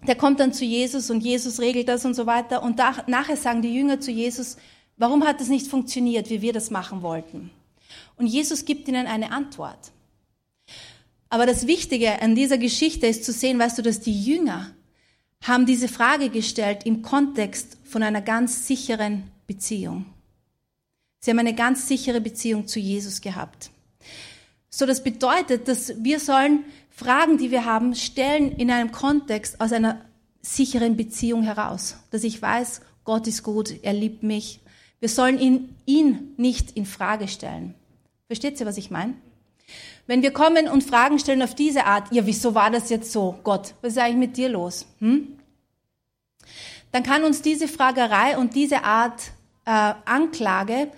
der 0.07 0.15
kommt 0.15 0.39
dann 0.39 0.53
zu 0.53 0.65
Jesus 0.65 1.09
und 1.09 1.21
Jesus 1.21 1.59
regelt 1.59 1.87
das 1.87 2.05
und 2.05 2.15
so 2.15 2.25
weiter. 2.25 2.63
Und 2.63 2.79
da, 2.79 3.03
nachher 3.07 3.37
sagen 3.37 3.61
die 3.61 3.73
Jünger 3.73 3.99
zu 3.99 4.11
Jesus, 4.11 4.57
warum 4.97 5.25
hat 5.25 5.39
das 5.39 5.49
nicht 5.49 5.67
funktioniert, 5.67 6.29
wie 6.29 6.41
wir 6.41 6.53
das 6.53 6.71
machen 6.71 7.01
wollten? 7.01 7.51
Und 8.17 8.27
Jesus 8.27 8.65
gibt 8.65 8.87
ihnen 8.87 9.07
eine 9.07 9.31
Antwort. 9.31 9.91
Aber 11.29 11.45
das 11.45 11.67
Wichtige 11.67 12.21
an 12.21 12.35
dieser 12.35 12.57
Geschichte 12.57 13.07
ist 13.07 13.23
zu 13.23 13.31
sehen, 13.31 13.57
weißt 13.57 13.77
du, 13.77 13.81
dass 13.81 14.01
die 14.01 14.23
Jünger 14.23 14.71
haben 15.41 15.65
diese 15.65 15.87
Frage 15.87 16.29
gestellt 16.29 16.85
im 16.85 17.01
Kontext 17.01 17.77
von 17.83 18.03
einer 18.03 18.21
ganz 18.21 18.67
sicheren 18.67 19.23
Beziehung. 19.47 20.05
Sie 21.19 21.31
haben 21.31 21.39
eine 21.39 21.55
ganz 21.55 21.87
sichere 21.87 22.21
Beziehung 22.21 22.67
zu 22.67 22.79
Jesus 22.79 23.21
gehabt. 23.21 23.69
So, 24.69 24.85
das 24.85 25.03
bedeutet, 25.03 25.67
dass 25.67 26.03
wir 26.03 26.19
sollen 26.19 26.65
Fragen, 26.91 27.37
die 27.37 27.49
wir 27.49 27.65
haben, 27.65 27.95
stellen 27.95 28.51
in 28.51 28.69
einem 28.69 28.91
Kontext 28.91 29.59
aus 29.59 29.71
einer 29.71 30.01
sicheren 30.41 30.97
Beziehung 30.97 31.43
heraus. 31.43 31.97
Dass 32.11 32.23
ich 32.23 32.41
weiß, 32.41 32.81
Gott 33.03 33.27
ist 33.27 33.43
gut, 33.43 33.73
er 33.81 33.93
liebt 33.93 34.21
mich. 34.21 34.59
Wir 34.99 35.09
sollen 35.09 35.39
ihn, 35.39 35.75
ihn 35.85 36.33
nicht 36.37 36.71
in 36.71 36.85
Frage 36.85 37.27
stellen. 37.27 37.73
Versteht 38.27 38.59
ihr, 38.59 38.65
was 38.65 38.77
ich 38.77 38.91
meine? 38.91 39.15
Wenn 40.05 40.21
wir 40.21 40.31
kommen 40.31 40.67
und 40.67 40.83
Fragen 40.83 41.19
stellen 41.19 41.41
auf 41.41 41.55
diese 41.55 41.85
Art, 41.85 42.11
ja, 42.11 42.25
wieso 42.25 42.53
war 42.53 42.69
das 42.69 42.89
jetzt 42.89 43.11
so? 43.11 43.39
Gott, 43.43 43.73
was 43.81 43.93
ist 43.93 43.97
eigentlich 43.97 44.29
mit 44.29 44.37
dir 44.37 44.49
los? 44.49 44.85
Hm? 44.99 45.39
Dann 46.91 47.03
kann 47.03 47.23
uns 47.23 47.41
diese 47.41 47.67
Fragerei 47.67 48.37
und 48.37 48.53
diese 48.55 48.83
Art 48.83 49.31
äh, 49.65 49.93
Anklage 50.05 50.91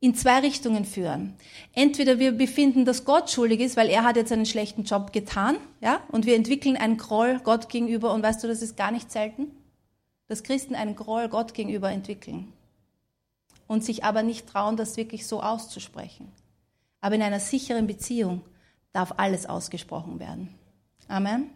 in 0.00 0.14
zwei 0.14 0.40
Richtungen 0.40 0.86
führen. 0.86 1.34
Entweder 1.74 2.18
wir 2.18 2.32
befinden, 2.32 2.86
dass 2.86 3.04
Gott 3.04 3.30
schuldig 3.30 3.60
ist, 3.60 3.76
weil 3.76 3.90
er 3.90 4.02
hat 4.02 4.16
jetzt 4.16 4.32
einen 4.32 4.46
schlechten 4.46 4.84
Job 4.84 5.12
getan, 5.12 5.56
ja, 5.80 6.02
und 6.08 6.24
wir 6.24 6.36
entwickeln 6.36 6.76
einen 6.76 6.96
Groll 6.96 7.38
Gott 7.44 7.68
gegenüber 7.68 8.12
und 8.12 8.22
weißt 8.22 8.42
du, 8.42 8.48
das 8.48 8.62
ist 8.62 8.76
gar 8.76 8.90
nicht 8.90 9.12
selten, 9.12 9.48
dass 10.26 10.42
Christen 10.42 10.74
einen 10.74 10.96
Groll 10.96 11.28
Gott 11.28 11.52
gegenüber 11.52 11.90
entwickeln 11.90 12.52
und 13.66 13.84
sich 13.84 14.02
aber 14.02 14.22
nicht 14.22 14.48
trauen, 14.48 14.76
das 14.76 14.96
wirklich 14.96 15.26
so 15.26 15.42
auszusprechen. 15.42 16.32
Aber 17.02 17.14
in 17.14 17.22
einer 17.22 17.40
sicheren 17.40 17.86
Beziehung 17.86 18.40
darf 18.92 19.14
alles 19.18 19.46
ausgesprochen 19.46 20.18
werden. 20.18 20.54
Amen. 21.08 21.50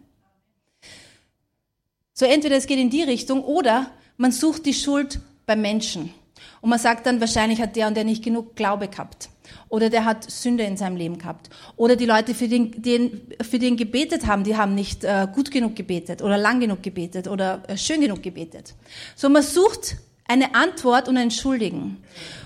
So 2.13 2.25
entweder 2.25 2.55
es 2.55 2.67
geht 2.67 2.79
in 2.79 2.89
die 2.89 3.03
Richtung 3.03 3.43
oder 3.43 3.91
man 4.17 4.31
sucht 4.31 4.65
die 4.65 4.73
Schuld 4.73 5.19
beim 5.45 5.61
Menschen. 5.61 6.13
Und 6.61 6.69
man 6.69 6.79
sagt 6.79 7.05
dann, 7.05 7.19
wahrscheinlich 7.19 7.61
hat 7.61 7.75
der 7.75 7.87
und 7.87 7.95
der 7.95 8.03
nicht 8.03 8.23
genug 8.23 8.55
Glaube 8.55 8.87
gehabt. 8.87 9.29
Oder 9.69 9.89
der 9.89 10.05
hat 10.05 10.29
Sünde 10.29 10.63
in 10.63 10.77
seinem 10.77 10.95
Leben 10.95 11.17
gehabt. 11.17 11.49
Oder 11.75 11.95
die 11.95 12.05
Leute, 12.05 12.33
für 12.33 12.47
den, 12.47 12.81
den, 12.81 13.21
für 13.41 13.59
den 13.59 13.77
gebetet 13.77 14.25
haben, 14.25 14.43
die 14.43 14.57
haben 14.57 14.75
nicht 14.75 15.03
äh, 15.03 15.27
gut 15.33 15.51
genug 15.51 15.75
gebetet 15.75 16.21
oder 16.21 16.37
lang 16.37 16.59
genug 16.59 16.81
gebetet 16.81 17.27
oder 17.27 17.63
äh, 17.67 17.77
schön 17.77 18.01
genug 18.01 18.23
gebetet. 18.23 18.73
So, 19.15 19.29
man 19.29 19.43
sucht 19.43 19.97
eine 20.27 20.55
Antwort 20.55 21.07
und 21.07 21.17
einen 21.17 21.31
Schuldigen. 21.31 22.03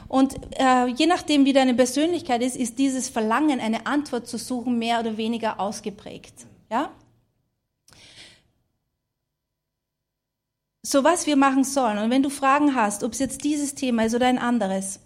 Und 0.07 0.35
äh, 0.59 0.87
je 0.87 1.05
nachdem, 1.05 1.45
wie 1.45 1.53
deine 1.53 1.73
Persönlichkeit 1.73 2.41
ist, 2.41 2.57
ist 2.57 2.79
dieses 2.79 3.09
Verlangen, 3.09 3.59
eine 3.59 3.85
Antwort 3.85 4.27
zu 4.27 4.37
suchen, 4.37 4.79
mehr 4.79 4.99
oder 4.99 5.17
weniger 5.17 5.59
ausgeprägt. 5.59 6.45
Ja? 6.69 6.91
So 10.81 11.03
was 11.03 11.27
wir 11.27 11.35
machen 11.35 11.63
sollen. 11.63 11.97
Und 11.97 12.09
wenn 12.09 12.23
du 12.23 12.29
Fragen 12.29 12.75
hast, 12.75 13.03
ob 13.03 13.13
es 13.13 13.19
jetzt 13.19 13.43
dieses 13.43 13.75
Thema 13.75 14.05
ist 14.05 14.15
oder 14.15 14.27
ein 14.27 14.39
anderes, 14.39 14.99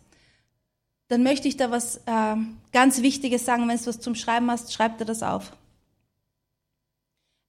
dann 1.08 1.24
möchte 1.24 1.48
ich 1.48 1.58
da 1.58 1.72
was 1.72 1.98
äh, 2.06 2.36
ganz 2.72 3.02
Wichtiges 3.02 3.46
sagen. 3.46 3.68
Wenn 3.68 3.78
du 3.78 3.86
was 3.88 4.00
zum 4.00 4.16
Schreiben 4.16 4.50
hast, 4.50 4.74
schreib 4.74 4.98
dir 4.98 5.06
das 5.06 5.24
auf. 5.24 5.56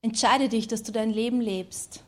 Entscheide 0.03 0.49
dich, 0.49 0.69
dass 0.69 0.83
du 0.83 0.93
dein 0.93 1.11
Leben 1.11 1.41
lebst. 1.41 2.03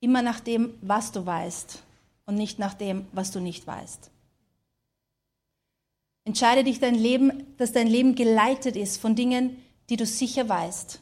Immer 0.00 0.22
nach 0.22 0.40
dem, 0.40 0.74
was 0.82 1.12
du 1.12 1.26
weißt 1.26 1.82
und 2.26 2.36
nicht 2.36 2.58
nach 2.58 2.74
dem, 2.74 3.06
was 3.12 3.32
du 3.32 3.40
nicht 3.40 3.66
weißt. 3.66 4.10
Entscheide 6.24 6.64
dich, 6.64 6.78
dein 6.78 6.94
Leben, 6.94 7.54
dass 7.56 7.72
dein 7.72 7.86
Leben 7.86 8.14
geleitet 8.14 8.76
ist 8.76 9.00
von 9.00 9.16
Dingen, 9.16 9.56
die 9.88 9.96
du 9.96 10.06
sicher 10.06 10.48
weißt 10.48 11.00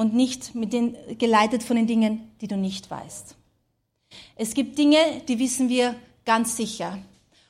und 0.00 0.14
nicht 0.14 0.54
mit 0.54 0.72
den, 0.72 0.96
geleitet 1.18 1.62
von 1.62 1.76
den 1.76 1.86
Dingen, 1.86 2.32
die 2.40 2.48
du 2.48 2.56
nicht 2.56 2.90
weißt. 2.90 3.36
Es 4.34 4.54
gibt 4.54 4.78
Dinge, 4.78 4.96
die 5.28 5.38
wissen 5.38 5.68
wir 5.68 5.94
ganz 6.24 6.56
sicher. 6.56 6.96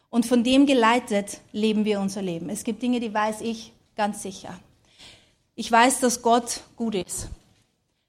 Und 0.08 0.26
von 0.26 0.42
dem 0.42 0.66
geleitet 0.66 1.42
leben 1.52 1.84
wir 1.84 2.00
unser 2.00 2.22
Leben. 2.22 2.50
Es 2.50 2.64
gibt 2.64 2.82
Dinge, 2.82 2.98
die 2.98 3.14
weiß 3.14 3.42
ich 3.42 3.72
ganz 3.94 4.22
sicher. 4.22 4.58
Ich 5.54 5.70
weiß, 5.70 6.00
dass 6.00 6.22
Gott 6.22 6.62
gut 6.74 6.96
ist. 6.96 7.28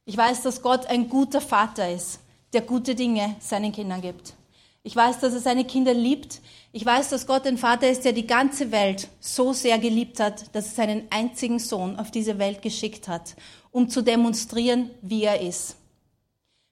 Ich 0.05 0.17
weiß, 0.17 0.41
dass 0.41 0.63
Gott 0.63 0.87
ein 0.87 1.07
guter 1.07 1.39
Vater 1.39 1.91
ist, 1.91 2.19
der 2.51 2.61
gute 2.61 2.95
Dinge 2.95 3.35
seinen 3.39 3.71
Kindern 3.71 4.01
gibt. 4.01 4.33
Ich 4.81 4.95
weiß, 4.95 5.19
dass 5.19 5.35
er 5.35 5.39
seine 5.39 5.65
Kinder 5.65 5.93
liebt. 5.93 6.41
Ich 6.73 6.85
weiß, 6.85 7.09
dass 7.09 7.27
Gott 7.27 7.45
ein 7.45 7.57
Vater 7.57 7.89
ist, 7.89 8.05
der 8.05 8.13
die 8.13 8.27
ganze 8.27 8.71
Welt 8.71 9.09
so 9.19 9.51
sehr 9.51 9.77
geliebt 9.77 10.21
hat, 10.21 10.55
dass 10.55 10.69
er 10.69 10.75
seinen 10.75 11.07
einzigen 11.09 11.59
Sohn 11.59 11.99
auf 11.99 12.11
diese 12.11 12.39
Welt 12.39 12.61
geschickt 12.61 13.09
hat, 13.09 13.35
um 13.71 13.89
zu 13.89 14.01
demonstrieren, 14.01 14.89
wie 15.01 15.23
er 15.23 15.41
ist. 15.41 15.75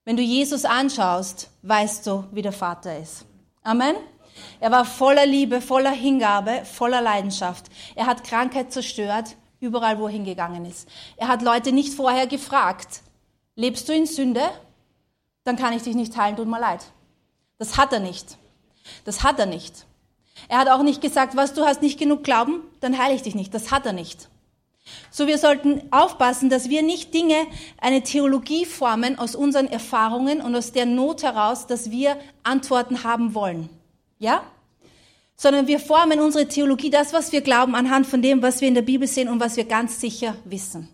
Wenn 0.06 0.16
du 0.16 0.24
Jesus 0.24 0.64
anschaust, 0.64 1.50
weißt 1.64 2.08
du, 2.08 2.24
wie 2.32 2.42
der 2.42 2.54
Vater 2.54 2.98
ist. 2.98 3.26
Amen. 3.62 3.96
Er 4.62 4.72
war 4.72 4.86
voller 4.86 5.26
Liebe, 5.26 5.60
voller 5.60 5.92
Hingabe, 5.92 6.64
voller 6.64 7.02
Leidenschaft. 7.02 7.66
Er 7.96 8.06
hat 8.06 8.24
Krankheit 8.24 8.72
zerstört, 8.72 9.36
überall 9.60 10.00
wo 10.00 10.06
er 10.06 10.14
hingegangen 10.14 10.66
ist. 10.66 10.88
Er 11.18 11.28
hat 11.28 11.42
Leute 11.42 11.74
nicht 11.74 11.94
vorher 11.94 12.26
gefragt, 12.26 13.02
lebst 13.56 13.90
du 13.90 13.94
in 13.94 14.06
Sünde? 14.06 14.44
Dann 15.44 15.58
kann 15.58 15.74
ich 15.74 15.84
dich 15.84 15.96
nicht 15.96 16.16
heilen, 16.16 16.38
tut 16.38 16.48
mir 16.48 16.60
leid. 16.60 16.86
Das 17.58 17.76
hat 17.76 17.92
er 17.92 18.00
nicht. 18.00 18.38
Das 19.04 19.24
hat 19.24 19.40
er 19.40 19.46
nicht. 19.46 19.86
Er 20.48 20.60
hat 20.60 20.70
auch 20.70 20.84
nicht 20.84 21.02
gesagt, 21.02 21.36
was 21.36 21.54
du 21.54 21.66
hast 21.66 21.82
nicht 21.82 22.00
genug 22.00 22.24
Glauben, 22.24 22.62
dann 22.80 22.98
heile 22.98 23.16
ich 23.16 23.22
dich 23.22 23.36
nicht. 23.36 23.54
Das 23.54 23.72
hat 23.72 23.86
er 23.86 23.94
nicht. 23.94 24.30
So 25.12 25.28
wir 25.28 25.38
sollten 25.38 25.82
aufpassen, 25.92 26.50
dass 26.50 26.70
wir 26.70 26.82
nicht 26.82 27.14
Dinge, 27.14 27.36
eine 27.80 28.04
Theologie 28.04 28.66
formen 28.66 29.18
aus 29.20 29.36
unseren 29.36 29.68
Erfahrungen 29.68 30.42
und 30.42 30.56
aus 30.56 30.72
der 30.72 30.86
Not 30.86 31.24
heraus, 31.24 31.68
dass 31.68 31.92
wir 31.92 32.18
Antworten 32.44 33.04
haben 33.04 33.34
wollen. 33.34 33.70
Ja? 34.20 34.44
Sondern 35.36 35.68
wir 35.68 35.80
formen 35.80 36.20
unsere 36.20 36.48
Theologie, 36.48 36.90
das, 36.90 37.14
was 37.14 37.32
wir 37.32 37.42
glauben, 37.42 37.76
anhand 37.76 38.08
von 38.08 38.22
dem, 38.22 38.42
was 38.42 38.62
wir 38.62 38.68
in 38.68 38.76
der 38.76 38.82
Bibel 38.82 39.08
sehen 39.08 39.30
und 39.30 39.40
was 39.40 39.58
wir 39.58 39.66
ganz 39.66 40.00
sicher 40.00 40.36
wissen. 40.46 40.90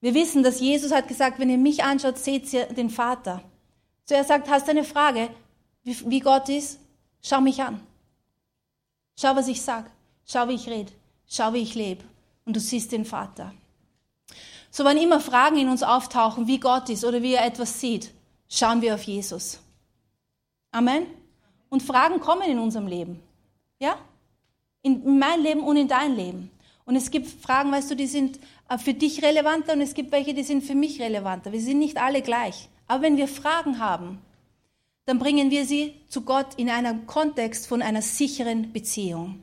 Wir 0.00 0.14
wissen, 0.14 0.42
dass 0.42 0.60
Jesus 0.60 0.92
hat 0.92 1.08
gesagt, 1.08 1.38
wenn 1.38 1.50
ihr 1.50 1.58
mich 1.58 1.84
anschaut, 1.84 2.18
seht 2.18 2.52
ihr 2.52 2.66
den 2.66 2.90
Vater. 2.90 3.42
So 4.04 4.14
er 4.14 4.24
sagt, 4.24 4.48
hast 4.48 4.66
du 4.66 4.70
eine 4.70 4.84
Frage, 4.84 5.28
wie 5.84 6.20
Gott 6.20 6.48
ist? 6.48 6.80
Schau 7.22 7.40
mich 7.40 7.62
an. 7.62 7.80
Schau, 9.20 9.36
was 9.36 9.48
ich 9.48 9.60
sag. 9.60 9.90
Schau, 10.24 10.48
wie 10.48 10.54
ich 10.54 10.66
rede. 10.66 10.92
Schau, 11.28 11.52
wie 11.52 11.58
ich 11.58 11.74
lebe. 11.74 12.02
Und 12.46 12.56
du 12.56 12.60
siehst 12.60 12.90
den 12.92 13.04
Vater. 13.04 13.52
So, 14.70 14.84
wann 14.84 14.96
immer 14.96 15.20
Fragen 15.20 15.58
in 15.58 15.68
uns 15.68 15.82
auftauchen, 15.82 16.46
wie 16.46 16.58
Gott 16.58 16.88
ist 16.88 17.04
oder 17.04 17.20
wie 17.20 17.34
er 17.34 17.44
etwas 17.44 17.80
sieht, 17.80 18.12
schauen 18.48 18.80
wir 18.80 18.94
auf 18.94 19.02
Jesus. 19.02 19.60
Amen. 20.72 21.06
Und 21.68 21.82
Fragen 21.82 22.20
kommen 22.20 22.48
in 22.48 22.58
unserem 22.58 22.86
Leben. 22.86 23.20
Ja? 23.78 23.98
In 24.80 25.18
mein 25.18 25.42
Leben 25.42 25.64
und 25.64 25.76
in 25.76 25.88
dein 25.88 26.16
Leben. 26.16 26.50
Und 26.86 26.96
es 26.96 27.10
gibt 27.10 27.28
Fragen, 27.28 27.70
weißt 27.70 27.90
du, 27.90 27.96
die 27.96 28.06
sind 28.06 28.40
äh, 28.70 28.78
für 28.78 28.94
dich 28.94 29.22
relevanter 29.22 29.74
und 29.74 29.82
es 29.82 29.92
gibt 29.92 30.12
welche, 30.12 30.32
die 30.32 30.44
sind 30.44 30.64
für 30.64 30.74
mich 30.74 30.98
relevanter. 30.98 31.52
Wir 31.52 31.60
sind 31.60 31.78
nicht 31.78 31.98
alle 31.98 32.22
gleich. 32.22 32.70
Aber 32.86 33.02
wenn 33.02 33.18
wir 33.18 33.28
Fragen 33.28 33.80
haben, 33.80 34.18
dann 35.10 35.18
bringen 35.18 35.50
wir 35.50 35.66
sie 35.66 35.96
zu 36.08 36.20
Gott 36.20 36.54
in 36.56 36.70
einem 36.70 37.04
Kontext 37.04 37.66
von 37.66 37.82
einer 37.82 38.00
sicheren 38.00 38.72
Beziehung. 38.72 39.42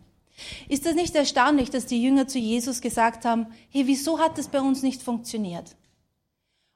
Ist 0.69 0.85
das 0.85 0.95
nicht 0.95 1.13
erstaunlich, 1.13 1.69
dass 1.69 1.85
die 1.85 2.01
Jünger 2.01 2.25
zu 2.25 2.39
Jesus 2.39 2.79
gesagt 2.79 3.25
haben, 3.25 3.47
hey, 3.69 3.85
wieso 3.85 4.17
hat 4.17 4.37
das 4.37 4.47
bei 4.47 4.61
uns 4.61 4.81
nicht 4.81 5.01
funktioniert? 5.03 5.75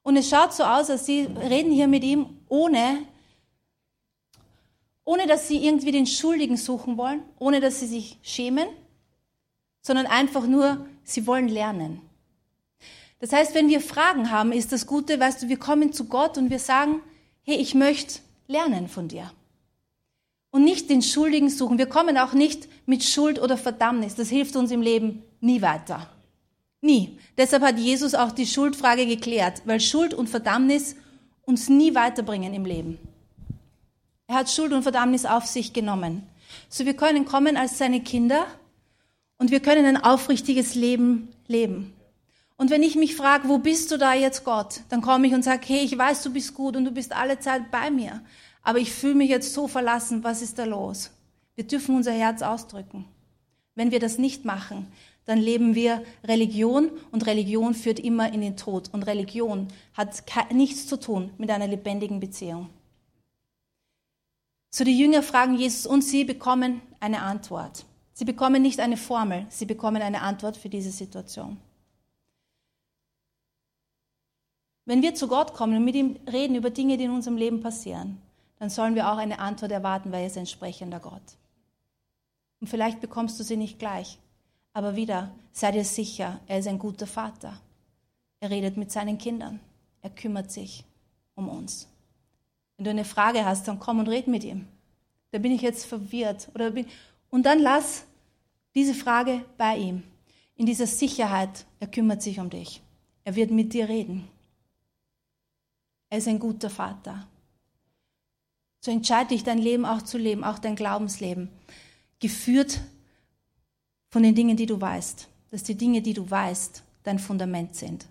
Und 0.04 0.18
es 0.18 0.30
schaut 0.30 0.52
so 0.52 0.66
aus, 0.66 0.90
als 0.90 1.06
sie 1.06 1.22
reden 1.22 1.72
hier 1.72 1.88
mit 1.88 2.04
ihm, 2.04 2.38
ohne 2.50 3.06
ohne 5.06 5.26
dass 5.26 5.48
sie 5.48 5.66
irgendwie 5.66 5.94
den 5.94 6.06
Schuldigen 6.06 6.58
suchen 6.58 6.98
wollen, 6.98 7.24
ohne 7.40 7.62
dass 7.62 7.80
sie 7.80 7.88
sich 7.88 8.20
schämen, 8.24 8.68
sondern 9.82 10.06
einfach 10.06 10.46
nur, 10.46 10.86
sie 11.06 11.26
wollen 11.28 11.48
lernen. 11.48 12.02
Das 13.22 13.32
heißt, 13.32 13.56
wenn 13.56 13.70
wir 13.70 13.80
Fragen 13.80 14.32
haben, 14.32 14.52
ist 14.52 14.74
das 14.74 14.86
Gute, 14.86 15.18
weißt 15.18 15.44
du, 15.44 15.48
wir 15.48 15.58
kommen 15.58 15.94
zu 15.94 16.10
Gott 16.10 16.38
und 16.38 16.50
wir 16.50 16.60
sagen, 16.60 17.02
hey, 17.44 17.56
ich 17.56 17.74
möchte 17.74 18.20
lernen 18.52 18.88
von 18.88 19.08
dir. 19.08 19.32
Und 20.52 20.66
nicht 20.66 20.90
den 20.90 21.02
Schuldigen 21.02 21.50
suchen. 21.50 21.78
Wir 21.78 21.86
kommen 21.86 22.18
auch 22.18 22.34
nicht 22.34 22.68
mit 22.86 23.04
Schuld 23.04 23.40
oder 23.40 23.58
Verdammnis. 23.58 24.16
Das 24.16 24.30
hilft 24.30 24.56
uns 24.56 24.72
im 24.72 24.82
Leben 24.82 25.24
nie 25.40 25.62
weiter. 25.62 26.10
Nie. 26.82 27.18
Deshalb 27.38 27.64
hat 27.64 27.80
Jesus 27.80 28.16
auch 28.16 28.32
die 28.32 28.46
Schuldfrage 28.46 29.06
geklärt, 29.06 29.62
weil 29.66 29.80
Schuld 29.80 30.14
und 30.14 30.28
Verdammnis 30.28 30.96
uns 31.44 31.70
nie 31.70 31.96
weiterbringen 31.96 32.54
im 32.54 32.66
Leben. 32.66 32.98
Er 34.28 34.36
hat 34.36 34.50
Schuld 34.50 34.74
und 34.74 34.84
Verdammnis 34.84 35.26
auf 35.26 35.46
sich 35.46 35.74
genommen. 35.74 36.24
So 36.70 36.86
wir 36.86 36.96
können 36.96 37.26
kommen 37.26 37.56
als 37.56 37.78
seine 37.78 38.02
Kinder 38.02 38.46
und 39.38 39.52
wir 39.52 39.62
können 39.62 39.86
ein 39.86 40.04
aufrichtiges 40.04 40.76
Leben 40.76 41.30
leben. 41.48 41.94
Und 42.62 42.70
wenn 42.70 42.84
ich 42.84 42.96
mich 42.96 43.16
frage, 43.16 43.50
wo 43.50 43.58
bist 43.58 43.90
du 43.90 43.98
da 43.98 44.14
jetzt 44.14 44.44
Gott, 44.44 44.82
dann 44.90 45.02
komme 45.02 45.26
ich 45.26 45.34
und 45.34 45.44
sage, 45.44 45.62
hey, 45.66 45.80
ich 45.80 45.98
weiß, 45.98 46.22
du 46.22 46.32
bist 46.32 46.54
gut 46.54 46.78
und 46.78 46.86
du 46.86 46.92
bist 46.92 47.12
alle 47.12 47.40
Zeit 47.40 47.72
bei 47.72 47.90
mir, 47.90 48.22
aber 48.62 48.78
ich 48.78 48.92
fühle 48.92 49.16
mich 49.16 49.32
jetzt 49.32 49.56
so 49.56 49.68
verlassen, 49.68 50.24
was 50.24 50.44
ist 50.44 50.60
da 50.60 50.66
los? 50.66 51.10
Wir 51.56 51.66
dürfen 51.66 51.96
unser 51.96 52.12
Herz 52.12 52.44
ausdrücken. 52.44 53.06
Wenn 53.74 53.90
wir 53.90 54.00
das 54.00 54.20
nicht 54.20 54.46
machen, 54.46 54.86
dann 55.26 55.40
leben 55.40 55.74
wir 55.74 56.04
Religion 56.24 56.92
und 57.12 57.26
Religion 57.26 57.74
führt 57.74 58.00
immer 58.00 58.32
in 58.32 58.42
den 58.42 58.58
Tod 58.58 58.90
und 58.94 59.08
Religion 59.08 59.68
hat 59.96 60.22
nichts 60.54 60.86
zu 60.86 61.00
tun 61.00 61.32
mit 61.40 61.50
einer 61.50 61.68
lebendigen 61.68 62.20
Beziehung. 62.20 62.70
So 64.70 64.84
die 64.84 65.00
Jünger 65.00 65.24
fragen 65.24 65.56
Jesus 65.56 65.88
und 65.88 66.04
sie 66.04 66.26
bekommen 66.26 66.82
eine 67.00 67.24
Antwort. 67.24 67.86
Sie 68.14 68.26
bekommen 68.26 68.62
nicht 68.62 68.80
eine 68.82 68.98
Formel, 68.98 69.48
sie 69.50 69.66
bekommen 69.66 70.04
eine 70.04 70.22
Antwort 70.22 70.58
für 70.58 70.70
diese 70.70 70.92
Situation. 70.92 71.58
Wenn 74.86 75.02
wir 75.02 75.16
zu 75.16 75.28
Gott 75.28 75.54
kommen 75.54 75.78
und 75.78 75.86
mit 75.86 75.96
ihm 75.96 76.18
reden 76.32 76.56
über 76.56 76.70
Dinge, 76.70 76.98
die 76.98 77.06
in 77.06 77.12
unserem 77.12 77.38
Leben 77.38 77.62
passieren, 77.62 78.22
dann 78.60 78.70
sollen 78.70 78.96
wir 78.96 79.12
auch 79.12 79.18
eine 79.18 79.40
Antwort 79.40 79.72
erwarten, 79.72 80.12
weil 80.12 80.22
er 80.22 80.28
ist 80.28 80.38
ein 80.38 80.46
sprechender 80.46 81.00
Gott. 81.00 81.22
Und 82.60 82.68
vielleicht 82.68 83.02
bekommst 83.02 83.40
du 83.40 83.44
sie 83.44 83.58
nicht 83.58 83.80
gleich, 83.80 84.20
aber 84.74 84.96
wieder, 84.96 85.32
sei 85.52 85.72
dir 85.72 85.84
sicher, 85.84 86.40
er 86.48 86.60
ist 86.60 86.68
ein 86.68 86.80
guter 86.80 87.08
Vater. 87.08 87.60
Er 88.40 88.50
redet 88.50 88.78
mit 88.78 88.92
seinen 88.92 89.18
Kindern. 89.18 89.60
Er 90.02 90.10
kümmert 90.10 90.52
sich 90.52 90.84
um 91.36 91.48
uns. 91.50 91.88
Wenn 92.78 92.86
du 92.86 92.90
eine 92.92 93.06
Frage 93.06 93.46
hast, 93.46 93.68
dann 93.68 93.80
komm 93.80 94.00
und 94.00 94.08
red 94.08 94.28
mit 94.28 94.44
ihm. 94.44 94.68
Da 95.32 95.38
bin 95.38 95.52
ich 95.52 95.62
jetzt 95.62 95.86
verwirrt. 95.86 96.50
Oder 96.56 96.72
bin 96.72 96.88
und 97.30 97.46
dann 97.46 97.60
lass 97.60 98.04
diese 98.76 98.94
Frage 98.94 99.46
bei 99.58 99.78
ihm. 99.78 100.04
In 100.56 100.66
dieser 100.66 100.88
Sicherheit, 100.88 101.66
er 101.80 101.88
kümmert 101.88 102.22
sich 102.22 102.40
um 102.40 102.50
dich. 102.50 102.82
Er 103.24 103.36
wird 103.36 103.52
mit 103.52 103.74
dir 103.74 103.88
reden. 103.88 104.28
Er 106.12 106.18
ist 106.18 106.28
ein 106.28 106.40
guter 106.40 106.70
Vater. 106.70 107.26
So 108.82 108.92
entscheide 108.92 109.30
dich, 109.30 109.46
dein 109.46 109.60
Leben 109.60 109.86
auch 109.86 110.02
zu 110.02 110.18
leben, 110.18 110.44
auch 110.44 110.60
dein 110.60 110.76
Glaubensleben. 110.76 111.48
Geführt 112.20 112.82
von 114.10 114.22
den 114.22 114.36
Dingen, 114.36 114.58
die 114.58 114.66
du 114.66 114.80
weißt. 114.80 115.30
Dass 115.52 115.64
die 115.64 115.76
Dinge, 115.76 116.02
die 116.02 116.14
du 116.14 116.30
weißt, 116.30 116.84
dein 117.04 117.18
Fundament 117.18 117.76
sind. 117.76 118.08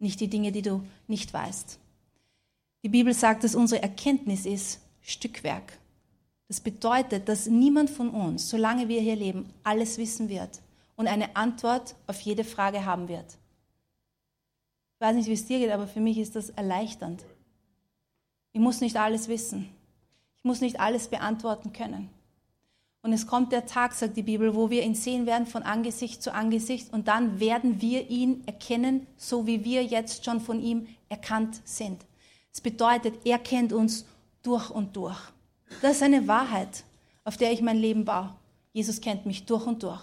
Nicht 0.00 0.18
die 0.18 0.26
Dinge, 0.26 0.50
die 0.50 0.62
du 0.62 0.84
nicht 1.06 1.32
weißt. 1.32 1.78
Die 2.82 2.88
Bibel 2.88 3.14
sagt, 3.14 3.44
dass 3.44 3.54
unsere 3.54 3.82
Erkenntnis 3.82 4.46
ist 4.46 4.80
Stückwerk. 5.00 5.78
Das 6.48 6.60
bedeutet, 6.60 7.28
dass 7.28 7.46
niemand 7.46 7.88
von 7.88 8.10
uns, 8.10 8.50
solange 8.50 8.88
wir 8.88 9.00
hier 9.00 9.16
leben, 9.16 9.48
alles 9.62 9.96
wissen 9.96 10.28
wird 10.28 10.60
und 10.96 11.06
eine 11.06 11.36
Antwort 11.36 11.94
auf 12.08 12.20
jede 12.20 12.42
Frage 12.42 12.84
haben 12.84 13.06
wird. 13.06 13.38
Ich 14.94 15.00
weiß 15.00 15.14
nicht, 15.14 15.28
wie 15.28 15.34
es 15.34 15.46
dir 15.46 15.60
geht, 15.60 15.70
aber 15.70 15.86
für 15.86 16.00
mich 16.00 16.18
ist 16.18 16.34
das 16.34 16.50
erleichternd. 16.50 17.24
Ich 18.54 18.60
muss 18.60 18.80
nicht 18.80 18.96
alles 18.96 19.26
wissen. 19.26 19.68
Ich 20.36 20.44
muss 20.44 20.60
nicht 20.60 20.78
alles 20.78 21.08
beantworten 21.08 21.72
können. 21.72 22.08
Und 23.02 23.12
es 23.12 23.26
kommt 23.26 23.50
der 23.50 23.66
Tag, 23.66 23.92
sagt 23.92 24.16
die 24.16 24.22
Bibel, 24.22 24.54
wo 24.54 24.70
wir 24.70 24.84
ihn 24.84 24.94
sehen 24.94 25.26
werden 25.26 25.46
von 25.46 25.64
Angesicht 25.64 26.22
zu 26.22 26.32
Angesicht 26.32 26.92
und 26.92 27.08
dann 27.08 27.40
werden 27.40 27.82
wir 27.82 28.08
ihn 28.08 28.44
erkennen, 28.46 29.08
so 29.16 29.48
wie 29.48 29.64
wir 29.64 29.84
jetzt 29.84 30.24
schon 30.24 30.40
von 30.40 30.62
ihm 30.62 30.86
erkannt 31.08 31.60
sind. 31.64 32.00
Es 32.52 32.60
bedeutet, 32.60 33.26
er 33.26 33.40
kennt 33.40 33.72
uns 33.72 34.06
durch 34.44 34.70
und 34.70 34.94
durch. 34.94 35.18
Das 35.82 35.96
ist 35.96 36.02
eine 36.04 36.28
Wahrheit, 36.28 36.84
auf 37.24 37.36
der 37.36 37.50
ich 37.50 37.60
mein 37.60 37.76
Leben 37.76 38.04
baue. 38.04 38.36
Jesus 38.72 39.00
kennt 39.00 39.26
mich 39.26 39.46
durch 39.46 39.66
und 39.66 39.82
durch. 39.82 40.00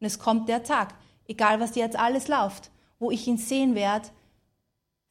Und 0.00 0.06
es 0.06 0.18
kommt 0.18 0.48
der 0.48 0.64
Tag, 0.64 0.94
egal 1.28 1.60
was 1.60 1.74
jetzt 1.74 1.98
alles 1.98 2.28
läuft, 2.28 2.70
wo 2.98 3.10
ich 3.10 3.26
ihn 3.26 3.36
sehen 3.36 3.74
werde, 3.74 4.08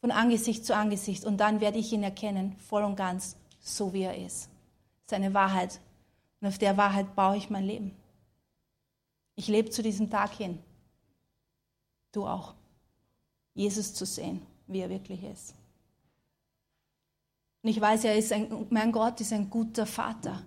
von 0.01 0.11
Angesicht 0.11 0.65
zu 0.65 0.75
Angesicht. 0.75 1.25
Und 1.25 1.37
dann 1.37 1.61
werde 1.61 1.77
ich 1.77 1.91
ihn 1.91 2.03
erkennen, 2.03 2.55
voll 2.57 2.83
und 2.83 2.95
ganz, 2.95 3.35
so 3.59 3.93
wie 3.93 4.03
er 4.03 4.17
ist. 4.17 4.49
Das 5.05 5.13
ist 5.13 5.13
eine 5.13 5.33
Wahrheit. 5.33 5.79
Und 6.41 6.47
auf 6.47 6.57
der 6.57 6.77
Wahrheit 6.77 7.15
baue 7.15 7.37
ich 7.37 7.49
mein 7.49 7.65
Leben. 7.65 7.95
Ich 9.35 9.47
lebe 9.47 9.69
zu 9.69 9.81
diesem 9.81 10.09
Tag 10.09 10.33
hin. 10.33 10.59
Du 12.11 12.27
auch. 12.27 12.53
Jesus 13.53 13.93
zu 13.93 14.05
sehen, 14.05 14.41
wie 14.67 14.79
er 14.79 14.89
wirklich 14.89 15.23
ist. 15.23 15.53
Und 17.61 17.69
ich 17.69 17.79
weiß, 17.79 18.05
er 18.05 18.15
ist 18.15 18.31
ein, 18.31 18.67
mein 18.69 18.91
Gott 18.91 19.19
ist 19.19 19.33
ein 19.33 19.49
guter 19.49 19.85
Vater. 19.85 20.43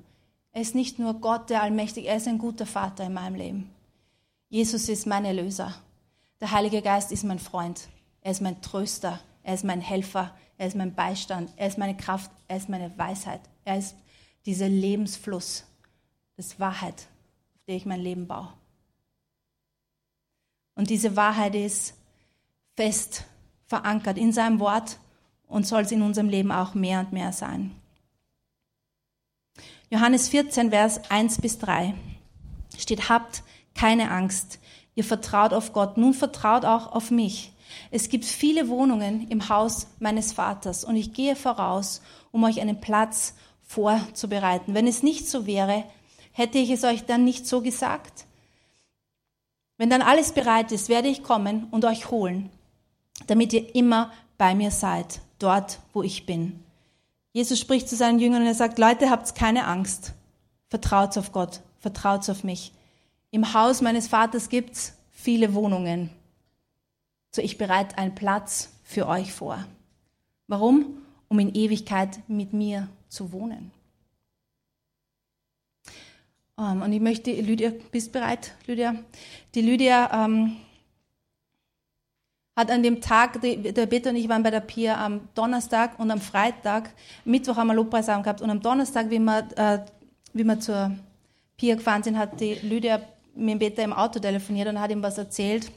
Er 0.53 0.63
ist 0.63 0.75
nicht 0.75 0.99
nur 0.99 1.15
Gott, 1.15 1.51
der 1.51 1.63
Allmächtige, 1.63 2.09
er 2.09 2.17
ist 2.17 2.29
ein 2.29 2.39
guter 2.39 2.67
Vater 2.67 3.05
in 3.05 3.15
meinem 3.15 3.35
Leben. 3.35 3.71
Jesus 4.49 4.89
ist 4.89 5.07
mein 5.07 5.25
Erlöser. 5.25 5.75
Der 6.41 6.51
Heilige 6.51 6.83
Geist 6.83 7.13
ist 7.13 7.25
mein 7.25 7.39
Freund. 7.39 7.89
Er 8.21 8.33
ist 8.33 8.43
mein 8.43 8.61
Tröster. 8.61 9.21
Er 9.43 9.55
ist 9.55 9.65
mein 9.65 9.81
Helfer. 9.81 10.35
Er 10.59 10.67
ist 10.67 10.77
mein 10.77 10.95
Beistand. 10.95 11.51
Er 11.57 11.69
ist 11.69 11.79
meine 11.79 11.97
Kraft. 11.97 12.31
Er 12.49 12.57
ist 12.57 12.69
meine 12.69 12.97
Weisheit. 12.99 13.41
Er 13.65 13.79
ist 13.79 13.97
dieser 14.47 14.69
Lebensfluss, 14.69 15.65
das 16.37 16.59
Wahrheit, 16.59 17.07
auf 17.55 17.65
der 17.67 17.77
ich 17.77 17.87
mein 17.87 18.01
Leben 18.01 18.27
baue. 18.27 18.53
Und 20.75 20.91
diese 20.91 21.17
Wahrheit 21.17 21.55
ist 21.55 21.95
fest 22.77 23.25
verankert 23.67 24.19
in 24.19 24.33
seinem 24.33 24.59
Wort 24.61 24.99
und 25.47 25.67
soll 25.67 25.83
es 25.83 25.93
in 25.93 26.03
unserem 26.03 26.29
Leben 26.29 26.51
auch 26.51 26.75
mehr 26.75 27.01
und 27.01 27.13
mehr 27.13 27.33
sein. 27.33 27.73
Johannes 29.91 30.29
14, 30.29 30.71
Vers 30.71 31.11
1 31.11 31.41
bis 31.41 31.59
3 31.59 31.95
steht, 32.79 33.11
habt 33.11 33.43
keine 33.75 34.11
Angst, 34.11 34.59
ihr 34.95 35.05
vertraut 35.05 35.53
auf 35.53 35.73
Gott, 35.73 35.99
nun 35.99 36.15
vertraut 36.15 36.65
auch 36.65 36.93
auf 36.93 37.11
mich. 37.11 37.52
Es 37.91 38.09
gibt 38.09 38.25
viele 38.25 38.69
Wohnungen 38.69 39.29
im 39.29 39.49
Haus 39.49 39.87
meines 39.99 40.33
Vaters 40.33 40.85
und 40.85 40.97
ich 40.97 41.12
gehe 41.12 41.37
voraus, 41.37 42.02
um 42.31 42.45
euch 42.45 42.61
einen 42.61 42.81
Platz 42.81 43.35
vorzubereiten. 43.62 44.75
Wenn 44.75 44.87
es 44.87 45.02
nicht 45.02 45.29
so 45.29 45.47
wäre, 45.47 45.85
hätte 46.33 46.59
ich 46.59 46.71
es 46.71 46.85
euch 46.85 47.05
dann 47.05 47.25
nicht 47.25 47.47
so 47.47 47.61
gesagt. 47.61 48.26
Wenn 49.79 49.91
dann 49.91 50.02
alles 50.02 50.33
bereit 50.33 50.73
ist, 50.73 50.88
werde 50.88 51.09
ich 51.09 51.23
kommen 51.23 51.67
und 51.71 51.85
euch 51.85 52.11
holen, 52.11 52.50
damit 53.26 53.52
ihr 53.52 53.75
immer 53.75 54.12
bei 54.38 54.55
mir 54.55 54.71
seid, 54.71 55.21
dort, 55.38 55.81
wo 55.93 56.02
ich 56.02 56.26
bin. 56.26 56.62
Jesus 57.33 57.59
spricht 57.59 57.88
zu 57.88 57.97
seinen 57.97 58.19
Jüngern 58.19 58.43
und 58.43 58.49
er 58.49 58.55
sagt, 58.55 58.79
Leute, 58.79 59.11
habt 59.11 59.35
keine 59.35 59.67
Angst. 59.67 60.12
Vertraut 60.69 61.17
auf 61.17 61.33
Gott, 61.33 61.61
vertraut 61.81 62.29
auf 62.29 62.45
mich. 62.45 62.73
Im 63.31 63.55
Haus 63.55 63.81
meines 63.81 64.09
Vaters 64.09 64.50
gibt's 64.50 64.95
viele 65.11 65.55
Wohnungen. 65.55 66.11
So 67.35 67.41
ich 67.41 67.57
bereite 67.57 67.97
einen 67.97 68.15
Platz 68.15 68.71
für 68.85 69.09
euch 69.09 69.33
vor. 69.33 69.65
Warum? 70.49 70.99
Um 71.29 71.39
in 71.39 71.55
Ewigkeit 71.55 72.21
mit 72.29 72.53
mir 72.53 72.89
zu 73.09 73.33
wohnen. 73.33 73.71
Um, 76.57 76.65
ähm, 76.65 76.83
und 76.83 76.93
ich 76.93 77.01
möchte, 77.01 77.33
Lydia, 77.33 77.73
bist 77.91 78.12
bereit, 78.12 78.53
Lydia? 78.67 78.95
Die 79.55 79.62
Lydia 79.62 80.27
ähm, 80.27 80.57
hat 82.55 82.71
an 82.71 82.83
dem 82.83 83.01
Tag, 83.01 83.41
der 83.41 83.87
Peter 83.87 84.11
und 84.11 84.17
ich 84.17 84.29
waren 84.29 84.43
bei 84.43 84.51
der 84.51 84.61
Pia 84.61 85.03
am 85.03 85.29
Donnerstag 85.35 85.99
und 85.99 86.11
am 86.11 86.21
Freitag, 86.21 86.91
Mittwoch 87.25 87.57
haben 87.57 87.69
wir 87.69 87.75
Lobpreisabend 87.75 88.25
gehabt 88.25 88.43
und 88.43 88.51
am 88.51 88.61
Donnerstag, 88.61 89.09
wie 89.09 89.19
wir, 89.19 89.49
äh, 89.57 89.79
wie 90.35 90.45
wir 90.45 90.61
zur 90.61 90.93
Pia 91.57 91.77
gefahren 91.77 92.03
sind, 92.03 92.19
hat 92.19 92.39
die 92.39 92.55
Lydia 92.55 93.01
mit 93.35 93.53
dem 93.53 93.59
Peter 93.59 93.83
im 93.83 93.95
Auto 93.95 94.21
telefoniert 94.21 94.69
und 94.69 94.79
hat 94.79 94.91
ihm 94.91 95.03
was 95.03 95.17
erzählt. 95.17 95.73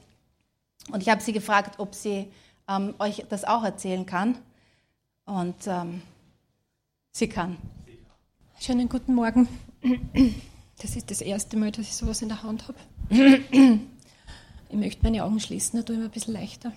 Und 0.92 1.02
ich 1.02 1.10
habe 1.10 1.22
sie 1.22 1.34
gefragt, 1.34 1.80
ob 1.80 1.96
sie 1.96 2.28
ähm, 2.68 2.94
euch 3.00 3.26
das 3.30 3.44
auch 3.44 3.64
erzählen 3.64 4.06
kann. 4.06 4.38
Und 5.26 5.68
ähm, 5.68 6.02
sie 7.12 7.28
kann. 7.28 7.58
Schönen 8.60 8.90
guten 8.90 9.14
Morgen. 9.14 9.48
Das 10.82 10.96
ist 10.96 11.10
das 11.10 11.22
erste 11.22 11.58
Mal, 11.58 11.72
dass 11.72 11.88
ich 11.88 11.96
sowas 11.96 12.22
in 12.22 12.30
der 12.30 12.44
Hand 12.44 12.68
habe. 12.68 12.78
Ich 14.68 14.76
möchte 14.76 15.04
meine 15.04 15.24
Augen 15.24 15.40
schließen, 15.40 15.78
dann 15.78 15.86
tue 15.86 15.96
ich 15.96 16.00
mir 16.00 16.06
ein 16.06 16.12
bisschen 16.12 16.34
leichter. 16.34 16.74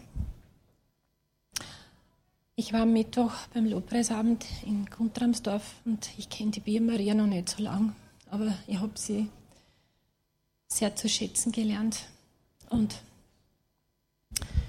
Ich 2.55 2.73
war 2.73 2.83
am 2.83 2.93
Mittwoch 2.93 3.33
beim 3.55 3.67
Lobpreisabend 3.67 4.45
in 4.67 4.87
Guntramsdorf 4.87 5.75
und 5.85 6.11
ich 6.19 6.29
kenne 6.29 6.51
die 6.51 6.61
Bier 6.61 6.81
Maria 6.81 7.15
noch 7.15 7.27
nicht 7.27 7.49
so 7.49 7.63
lang, 7.63 7.95
aber 8.31 8.53
ich 8.67 8.79
habe 8.79 8.93
sie 8.95 9.29
sehr 10.69 10.95
zu 10.95 11.09
schätzen 11.09 11.51
gelernt. 11.51 12.09
Und 12.69 13.01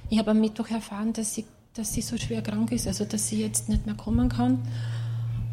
ich 0.10 0.20
habe 0.20 0.32
am 0.32 0.40
Mittwoch 0.40 0.70
erfahren, 0.70 1.14
dass 1.14 1.36
sie, 1.36 1.46
dass 1.74 1.94
sie 1.94 2.02
so 2.02 2.18
schwer 2.18 2.42
krank 2.42 2.72
ist, 2.72 2.88
also 2.88 3.06
dass 3.06 3.28
sie 3.28 3.42
jetzt 3.42 3.70
nicht 3.70 3.86
mehr 3.86 3.96
kommen 3.96 4.30
kann. 4.30 4.60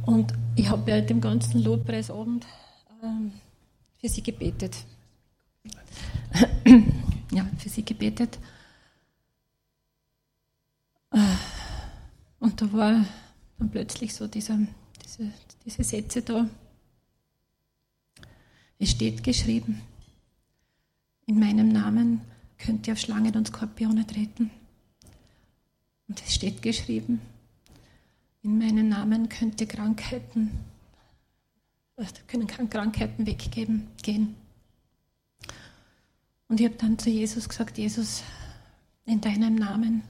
Und 0.05 0.33
ich 0.55 0.69
habe 0.69 0.83
bei 0.83 1.01
dem 1.01 1.21
ganzen 1.21 1.63
Lobpreisabend 1.63 2.47
ähm, 3.03 3.33
für 3.99 4.09
sie 4.09 4.23
gebetet 4.23 4.77
ja, 7.33 7.49
für 7.59 7.69
sie 7.69 7.85
gebetet. 7.85 8.39
Äh, 11.11 11.19
und 12.39 12.61
da 12.61 12.73
war 12.73 13.05
dann 13.59 13.71
plötzlich 13.71 14.15
so 14.15 14.27
dieser, 14.27 14.59
diese, 15.05 15.33
diese 15.65 15.85
Sätze 15.85 16.23
da. 16.23 16.49
Es 18.79 18.91
steht 18.91 19.25
geschrieben, 19.25 19.81
in 21.27 21.41
meinem 21.41 21.69
Namen 21.69 22.21
könnt 22.59 22.87
ihr 22.87 22.95
auf 22.95 22.99
Schlangen 22.99 23.35
und 23.37 23.49
Skorpione 23.49 24.07
treten. 24.07 24.51
Und 26.09 26.23
es 26.23 26.35
steht 26.35 26.63
geschrieben, 26.63 27.21
in 28.43 28.59
meinem 28.59 28.89
Namen 28.89 29.29
könnt 29.29 29.61
ihr 29.61 29.67
Krankheiten, 29.67 30.51
äh, 31.97 32.05
können 32.29 32.47
Krankheiten 32.47 33.27
weggeben, 33.27 33.89
gehen. 34.03 34.37
Und 36.49 36.61
ich 36.61 36.67
habe 36.67 36.77
dann 36.77 36.99
zu 36.99 37.11
Jesus 37.11 37.49
gesagt, 37.49 37.77
Jesus, 37.77 38.23
in 39.05 39.21
deinem 39.21 39.57
Namen 39.57 40.03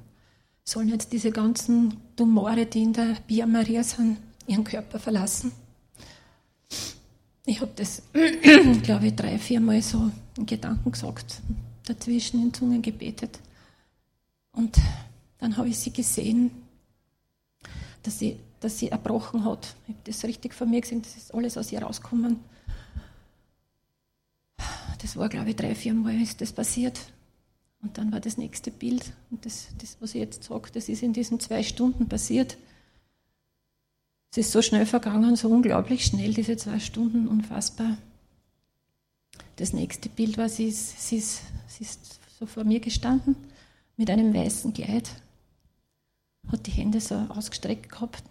sollen 0.65 0.89
jetzt 0.89 1.13
diese 1.13 1.31
ganzen 1.31 1.97
Tumore, 2.17 2.67
die 2.67 2.83
in 2.83 2.93
der 2.93 3.17
Bia 3.27 3.47
Maria 3.47 3.83
sind, 3.83 4.19
ihren 4.47 4.65
Körper 4.65 4.99
verlassen. 4.99 5.53
Ich 7.47 7.61
habe 7.61 7.73
das, 7.77 8.03
glaube 8.83 9.07
ich, 9.07 9.15
drei, 9.15 9.39
vier 9.39 9.61
Mal 9.61 9.81
so 9.81 10.11
in 10.37 10.47
Gedanken 10.47 10.91
gesagt, 10.91 11.41
dazwischen 11.87 12.43
in 12.43 12.53
Zungen 12.53 12.83
gebetet. 12.83 13.41
Und 14.53 14.77
dann 15.39 15.57
habe 15.57 15.69
ich 15.69 15.79
sie 15.79 15.93
gesehen, 15.93 16.51
dass 18.03 18.19
sie, 18.19 18.39
dass 18.61 18.79
sie 18.79 18.91
erbrochen 18.91 19.45
hat. 19.45 19.75
Ich 19.87 19.95
habe 19.95 20.05
das 20.05 20.25
richtig 20.25 20.55
vor 20.55 20.67
mir 20.67 20.81
gesehen, 20.81 21.03
das 21.03 21.17
ist 21.17 21.35
alles 21.35 21.57
aus 21.57 21.73
ihr 21.73 21.83
rausgekommen 21.83 22.39
das 25.07 25.17
war, 25.17 25.29
glaube 25.29 25.51
ich, 25.51 25.57
drei, 25.57 25.75
vier 25.75 25.95
Mal 25.95 26.21
ist 26.21 26.41
das 26.41 26.53
passiert. 26.53 26.99
Und 27.81 27.99
dann 27.99 28.11
war 28.11 28.21
das 28.21 28.39
nächste 28.39 28.71
Bild. 28.71 29.13
Und 29.31 29.47
das, 29.47 29.69
das 29.79 29.97
was 30.01 30.15
ich 30.15 30.21
jetzt 30.21 30.45
sage, 30.45 30.71
das 30.73 30.89
ist 30.89 31.03
in 31.03 31.13
diesen 31.13 31.39
zwei 31.39 31.63
Stunden 31.63 32.09
passiert. 32.09 32.57
Es 34.33 34.39
ist 34.39 34.53
so 34.53 34.63
schnell 34.63 34.87
vergangen, 34.87 35.37
so 35.37 35.49
unglaublich 35.49 36.07
schnell, 36.07 36.35
diese 36.35 36.57
zwei 36.57 36.81
Stunden, 36.81 37.29
unfassbar. 37.29 37.97
Das 39.57 39.73
nächste 39.73 40.09
Bild 40.09 40.37
war, 40.39 40.49
sie 40.49 40.69
ist, 40.69 41.09
sie 41.09 41.17
ist, 41.17 41.43
sie 41.67 41.85
ist 41.85 42.21
so 42.39 42.47
vor 42.47 42.65
mir 42.65 42.81
gestanden 42.81 43.37
mit 43.97 44.11
einem 44.11 44.35
weißen 44.35 44.75
Kleid, 44.75 45.09
hat 46.51 46.67
die 46.67 46.71
Hände 46.71 47.01
so 47.01 47.15
ausgestreckt 47.15 47.91
gehabt 47.91 48.23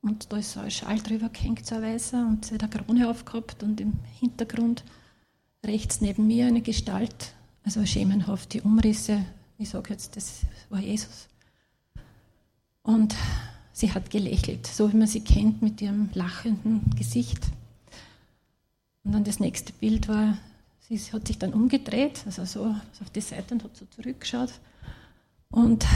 und 0.00 0.32
da 0.32 0.38
ist 0.38 0.52
so 0.52 0.60
ein 0.60 0.70
Schal 0.70 0.98
drüber 0.98 1.28
gehängt, 1.28 1.64
so 1.66 1.76
ein 1.76 1.82
weißer, 1.82 2.26
und 2.26 2.46
sie 2.46 2.54
hat 2.54 2.62
eine 2.62 2.70
Krone 2.70 3.08
aufgehabt 3.08 3.62
und 3.62 3.80
im 3.80 3.92
Hintergrund 4.18 4.82
rechts 5.64 6.00
neben 6.00 6.26
mir 6.26 6.46
eine 6.46 6.62
Gestalt, 6.62 7.34
also 7.64 7.84
schemenhaft 7.86 8.52
die 8.54 8.62
Umrisse. 8.62 9.24
Ich 9.58 9.68
sage 9.68 9.92
jetzt, 9.92 10.16
das 10.16 10.40
war 10.70 10.80
Jesus. 10.80 11.28
Und 12.82 13.14
sie 13.72 13.92
hat 13.92 14.10
gelächelt, 14.10 14.66
so 14.66 14.92
wie 14.92 14.96
man 14.96 15.06
sie 15.06 15.20
kennt, 15.20 15.62
mit 15.62 15.80
ihrem 15.80 16.10
lachenden 16.14 16.90
Gesicht. 16.96 17.44
Und 19.04 19.12
dann 19.12 19.24
das 19.24 19.38
nächste 19.38 19.72
Bild 19.72 20.08
war, 20.08 20.36
sie 20.96 21.12
hat 21.12 21.26
sich 21.26 21.38
dann 21.38 21.52
umgedreht, 21.52 22.22
also 22.26 22.44
so 22.44 22.64
auf 22.64 23.10
die 23.14 23.20
Seite 23.20 23.54
und 23.54 23.64
hat 23.64 23.76
so 23.76 23.84
zurückgeschaut. 23.86 24.52
Und 25.50 25.86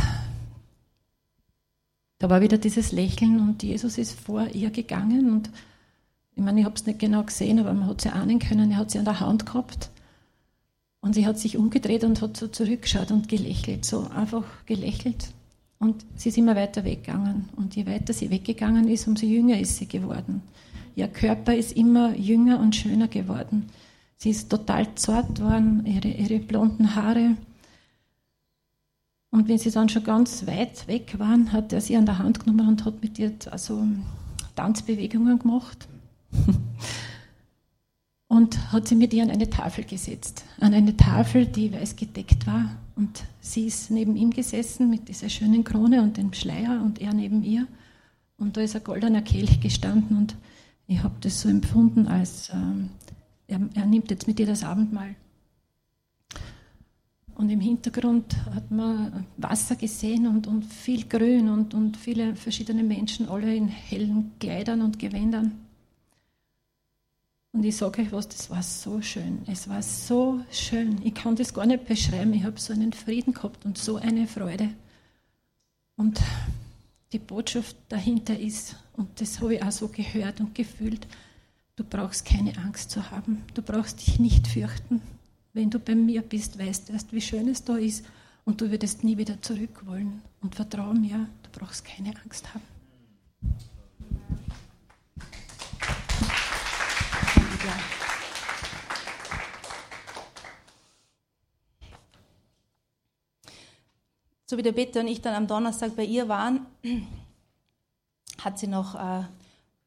da 2.19 2.31
war 2.31 2.41
wieder 2.41 2.59
dieses 2.59 2.93
Lächeln 2.93 3.41
und 3.41 3.63
Jesus 3.63 3.99
ist 3.99 4.19
vor 4.19 4.49
ihr 4.49 4.71
gegangen 4.71 5.31
und 5.31 5.51
ich 6.35 6.43
meine, 6.43 6.61
ich 6.61 6.67
habe 6.67 6.77
es 6.77 6.85
nicht 6.85 6.99
genau 6.99 7.23
gesehen, 7.23 7.59
aber 7.59 7.73
man 7.73 7.89
hat 7.89 8.03
sie 8.03 8.11
ahnen 8.11 8.39
können, 8.39 8.71
er 8.71 8.77
hat 8.77 8.91
sie 8.91 8.99
an 8.99 9.07
der 9.07 9.21
Hand 9.21 9.47
gehabt. 9.47 9.91
Und 11.01 11.15
sie 11.15 11.27
hat 11.27 11.39
sich 11.39 11.57
umgedreht 11.57 12.05
und 12.05 12.21
hat 12.21 12.37
so 12.37 12.47
zurückgeschaut 12.49 13.11
und 13.11 13.29
gelächelt, 13.29 13.87
so 13.87 14.09
einfach 14.15 14.45
gelächelt. 14.67 15.29
Und 15.79 16.05
sie 16.17 16.29
ist 16.29 16.37
immer 16.37 16.55
weiter 16.55 16.85
weggegangen. 16.85 17.49
Und 17.57 17.75
je 17.75 17.87
weiter 17.87 18.13
sie 18.13 18.31
weggegangen 18.31 18.89
ist, 18.89 19.07
umso 19.09 19.25
jünger 19.25 19.59
ist 19.59 19.77
sie 19.77 19.87
geworden. 19.87 20.43
Ihr 20.95 21.09
Körper 21.09 21.55
ist 21.55 21.73
immer 21.73 22.15
jünger 22.17 22.61
und 22.61 22.77
schöner 22.77 23.09
geworden. 23.09 23.71
Sie 24.17 24.31
ist 24.31 24.51
total 24.51 24.95
zart 24.95 25.41
worden, 25.41 25.85
ihre, 25.85 26.09
ihre 26.09 26.39
blonden 26.39 26.95
Haare. 26.95 27.37
Und 29.31 29.49
wenn 29.49 29.59
sie 29.59 29.71
dann 29.71 29.89
schon 29.89 30.05
ganz 30.05 30.47
weit 30.47 30.89
weg 30.89 31.19
waren, 31.19 31.53
hat 31.53 31.73
er 31.73 31.81
sie 31.81 31.97
an 31.97 32.07
der 32.07 32.19
Hand 32.19 32.41
genommen 32.41 32.69
und 32.69 32.85
hat 32.85 33.03
mit 33.03 33.19
ihr 33.19 33.33
also 33.51 33.87
Tanzbewegungen 34.55 35.39
gemacht. 35.39 35.87
Und 38.29 38.73
hat 38.73 38.89
sie 38.89 38.97
mit 38.97 39.15
ihr 39.15 39.23
an 39.23 39.31
eine 39.31 39.49
Tafel 39.49 39.85
gesetzt. 39.85 40.45
An 40.59 40.75
eine 40.75 40.97
Tafel, 40.97 41.47
die 41.47 41.73
weiß 41.73 41.95
gedeckt 41.95 42.45
war. 42.47 42.77
Und 42.97 43.23
sie 43.41 43.67
ist 43.67 43.91
neben 43.91 44.17
ihm 44.17 44.31
gesessen 44.31 44.91
mit 44.91 45.09
dieser 45.09 45.29
schönen 45.29 45.63
Krone 45.63 46.03
und 46.03 46.17
dem 46.17 46.33
Schleier 46.33 46.83
und 46.83 47.01
er 47.01 47.15
neben 47.15 47.45
ihr. 47.45 47.69
Und 48.37 48.57
da 48.57 48.63
ist 48.63 48.75
ein 48.75 48.83
goldener 48.83 49.23
Kelch 49.23 49.61
gestanden 49.61 50.17
und 50.17 50.35
ich 50.89 51.03
habe 51.03 51.15
das 51.21 51.41
so 51.41 51.49
empfunden, 51.49 52.09
als 52.09 52.51
ähm, 52.53 52.91
er, 53.49 53.61
er, 53.75 53.87
nimmt 53.87 54.11
jetzt 54.11 54.27
mit 54.27 54.41
ihr 54.41 54.47
das 54.47 54.65
Abendmahl. 54.65 55.15
Und 57.35 57.51
im 57.51 57.61
Hintergrund 57.61 58.35
hat 58.55 58.71
man 58.71 59.27
Wasser 59.37 59.77
gesehen 59.77 60.27
und, 60.27 60.47
und 60.47 60.65
viel 60.65 61.07
Grün 61.07 61.49
und, 61.49 61.75
und 61.75 61.97
viele 61.97 62.35
verschiedene 62.35 62.83
Menschen, 62.83 63.29
alle 63.29 63.55
in 63.55 63.69
hellen 63.69 64.33
Kleidern 64.39 64.81
und 64.81 64.99
Gewändern. 64.99 65.53
Und 67.53 67.65
ich 67.65 67.77
sage 67.77 68.03
euch 68.03 68.13
was, 68.13 68.29
das 68.29 68.51
war 68.51 68.63
so 68.63 69.01
schön. 69.01 69.41
Es 69.47 69.69
war 69.69 69.83
so 69.83 70.41
schön. 70.51 71.01
Ich 71.05 71.15
kann 71.15 71.37
das 71.37 71.55
gar 71.55 71.65
nicht 71.65 71.87
beschreiben. 71.87 72.35
Ich 72.35 72.45
habe 72.45 72.61
so 72.61 72.73
einen 72.73 72.93
Frieden 72.93 73.33
gehabt 73.33 73.65
und 73.65 73.79
so 73.79 73.97
eine 73.97 74.27
Freude. 74.27 74.71
Und 75.97 76.21
die 77.13 77.19
Botschaft 77.19 77.77
dahinter 77.89 78.39
ist, 78.39 78.77
und 78.95 79.21
das 79.21 79.41
habe 79.41 79.55
ich 79.55 79.63
auch 79.63 79.73
so 79.73 79.89
gehört 79.89 80.41
und 80.41 80.55
gefühlt, 80.55 81.07
du 81.77 81.85
brauchst 81.85 82.25
keine 82.25 82.57
Angst 82.57 82.91
zu 82.91 83.11
haben. 83.11 83.45
Du 83.55 83.63
brauchst 83.63 84.07
dich 84.07 84.19
nicht 84.19 84.49
fürchten. 84.49 85.03
Wenn 85.53 85.71
du 85.71 85.79
bei 85.79 85.95
mir 85.95 86.23
bist, 86.23 86.59
weißt 86.59 86.89
du 86.89 86.95
erst, 86.95 87.13
wie 87.13 87.21
schön 87.21 87.49
es 87.49 87.65
da 87.65 87.77
ist. 87.77 88.05
Und 88.45 88.61
du 88.61 88.71
würdest 88.71 89.05
nie 89.05 89.19
wieder 89.19 89.41
zurück 89.43 89.87
wollen. 89.87 90.23
Und 90.41 90.55
vertraue 90.55 90.95
mir, 90.95 91.29
du 91.43 91.59
brauchst 91.59 91.85
keine 91.85 92.15
Angst 92.25 92.53
haben. 92.55 92.65
So 104.49 104.57
wie 104.57 104.63
der 104.63 104.73
Peter 104.73 105.01
und 105.01 105.09
ich 105.09 105.21
dann 105.21 105.35
am 105.35 105.49
Donnerstag 105.49 105.97
bei 105.97 106.05
ihr 106.05 106.29
waren, 106.29 106.67
hat 108.41 108.61
sie, 108.61 108.69
noch, 108.69 108.95
äh, 108.95 109.25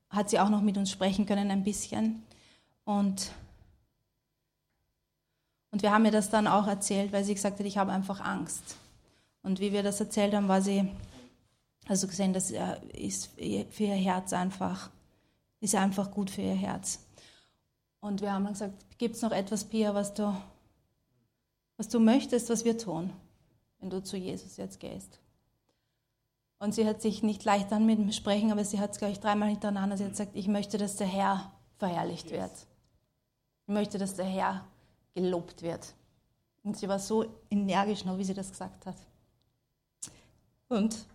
hat 0.09 0.29
sie 0.29 0.39
auch 0.39 0.49
noch 0.49 0.61
mit 0.61 0.77
uns 0.77 0.91
sprechen 0.91 1.25
können 1.25 1.51
ein 1.51 1.63
bisschen. 1.63 2.23
Und, 2.83 3.31
und 5.71 5.81
wir 5.83 5.91
haben 5.91 6.05
ihr 6.05 6.11
das 6.11 6.29
dann 6.29 6.47
auch 6.47 6.67
erzählt, 6.67 7.11
weil 7.11 7.23
sie 7.23 7.35
gesagt 7.35 7.59
hat, 7.59 7.65
ich 7.65 7.77
habe 7.77 7.91
einfach 7.91 8.19
Angst. 8.19 8.77
Und 9.43 9.59
wie 9.59 9.71
wir 9.71 9.83
das 9.83 9.99
erzählt 9.99 10.33
haben, 10.33 10.47
war 10.47 10.61
sie, 10.61 10.89
also 11.87 12.07
gesehen, 12.07 12.33
das 12.33 12.51
äh, 12.51 12.77
ist 12.93 13.31
für 13.37 13.83
ihr 13.83 13.95
Herz 13.95 14.33
einfach, 14.33 14.89
ist 15.59 15.75
einfach 15.75 16.11
gut 16.11 16.29
für 16.29 16.41
ihr 16.41 16.55
Herz. 16.55 16.99
Und 18.01 18.21
wir 18.21 18.33
haben 18.33 18.43
dann 18.43 18.53
gesagt, 18.53 18.97
gibt 18.97 19.15
es 19.15 19.21
noch 19.21 19.31
etwas, 19.31 19.65
Pia, 19.65 19.93
was 19.93 20.13
du, 20.13 20.35
was 21.77 21.89
du 21.89 21.99
möchtest, 21.99 22.49
was 22.49 22.65
wir 22.65 22.77
tun, 22.77 23.11
wenn 23.79 23.89
du 23.89 24.03
zu 24.03 24.17
Jesus 24.17 24.57
jetzt 24.57 24.79
gehst? 24.79 25.19
Und 26.59 26.75
sie 26.75 26.85
hat 26.85 27.01
sich 27.01 27.23
nicht 27.23 27.45
leicht 27.45 27.71
an 27.71 27.85
mit 27.85 27.97
dem 27.97 28.11
Sprechen, 28.11 28.51
aber 28.51 28.65
sie 28.65 28.79
hat 28.79 28.91
es, 28.91 28.97
glaube 28.97 29.13
ich, 29.13 29.19
dreimal 29.19 29.49
hintereinander. 29.49 29.97
Sie 29.97 30.03
hat 30.03 30.11
gesagt, 30.11 30.35
ich 30.35 30.47
möchte, 30.47 30.77
dass 30.77 30.97
der 30.97 31.07
Herr 31.07 31.53
verherrlicht 31.77 32.31
wird. 32.31 32.51
Ich 33.65 33.73
möchte, 33.73 33.97
dass 33.97 34.15
der 34.15 34.25
Herr 34.25 34.67
gelobt 35.13 35.61
wird. 35.61 35.93
Und 36.63 36.77
sie 36.77 36.89
war 36.89 36.99
so 36.99 37.25
energisch 37.49 38.03
noch, 38.03 38.17
wie 38.17 38.25
sie 38.25 38.33
das 38.33 38.49
gesagt 38.49 38.85
hat. 38.85 38.97
Und, 40.67 41.05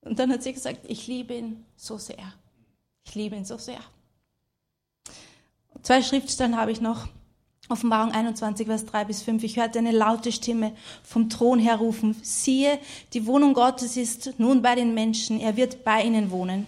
und 0.00 0.18
dann 0.18 0.32
hat 0.32 0.42
sie 0.42 0.54
gesagt, 0.54 0.80
ich 0.88 1.06
liebe 1.06 1.34
ihn 1.34 1.66
so 1.76 1.98
sehr. 1.98 2.32
Ich 3.04 3.14
liebe 3.14 3.36
ihn 3.36 3.44
so 3.44 3.58
sehr. 3.58 3.80
Zwei 5.82 6.02
Schriftstellen 6.02 6.56
habe 6.56 6.72
ich 6.72 6.80
noch. 6.80 7.06
Offenbarung 7.70 8.12
21, 8.12 8.66
Vers 8.66 8.86
3 8.86 9.04
bis 9.04 9.22
5. 9.22 9.44
Ich 9.44 9.58
hörte 9.58 9.78
eine 9.78 9.92
laute 9.92 10.32
Stimme 10.32 10.72
vom 11.02 11.28
Thron 11.28 11.58
her 11.58 11.76
rufen. 11.76 12.16
Siehe, 12.22 12.78
die 13.12 13.26
Wohnung 13.26 13.52
Gottes 13.52 13.98
ist 13.98 14.38
nun 14.38 14.62
bei 14.62 14.74
den 14.74 14.94
Menschen. 14.94 15.38
Er 15.38 15.56
wird 15.56 15.84
bei 15.84 16.02
ihnen 16.02 16.30
wohnen. 16.30 16.66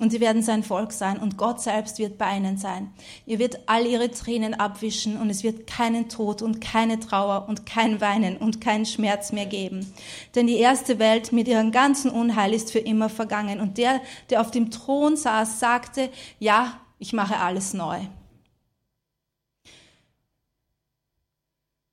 Und 0.00 0.10
sie 0.10 0.20
werden 0.20 0.42
sein 0.42 0.64
Volk 0.64 0.92
sein 0.92 1.18
und 1.18 1.36
Gott 1.36 1.60
selbst 1.60 1.98
wird 1.98 2.16
bei 2.16 2.36
ihnen 2.36 2.56
sein. 2.56 2.90
Ihr 3.26 3.38
wird 3.38 3.60
all 3.66 3.86
ihre 3.86 4.10
Tränen 4.10 4.54
abwischen 4.54 5.18
und 5.18 5.28
es 5.28 5.44
wird 5.44 5.66
keinen 5.66 6.08
Tod 6.08 6.40
und 6.40 6.60
keine 6.60 6.98
Trauer 6.98 7.46
und 7.48 7.66
kein 7.66 8.00
Weinen 8.00 8.38
und 8.38 8.62
keinen 8.62 8.86
Schmerz 8.86 9.30
mehr 9.30 9.46
geben. 9.46 9.92
Denn 10.34 10.46
die 10.46 10.56
erste 10.56 10.98
Welt 10.98 11.32
mit 11.32 11.48
ihrem 11.48 11.70
ganzen 11.70 12.10
Unheil 12.10 12.54
ist 12.54 12.72
für 12.72 12.78
immer 12.78 13.10
vergangen. 13.10 13.60
Und 13.60 13.76
der, 13.76 14.00
der 14.30 14.40
auf 14.40 14.50
dem 14.50 14.70
Thron 14.70 15.16
saß, 15.16 15.60
sagte, 15.60 16.08
ja, 16.38 16.80
ich 16.98 17.12
mache 17.12 17.36
alles 17.36 17.74
neu. 17.74 17.98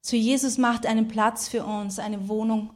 Zu 0.08 0.16
Jesus 0.16 0.58
macht 0.58 0.86
einen 0.86 1.10
Platz 1.10 1.50
für 1.50 1.66
uns, 1.66 2.00
eine 2.00 2.30
Wohnung. 2.30 2.72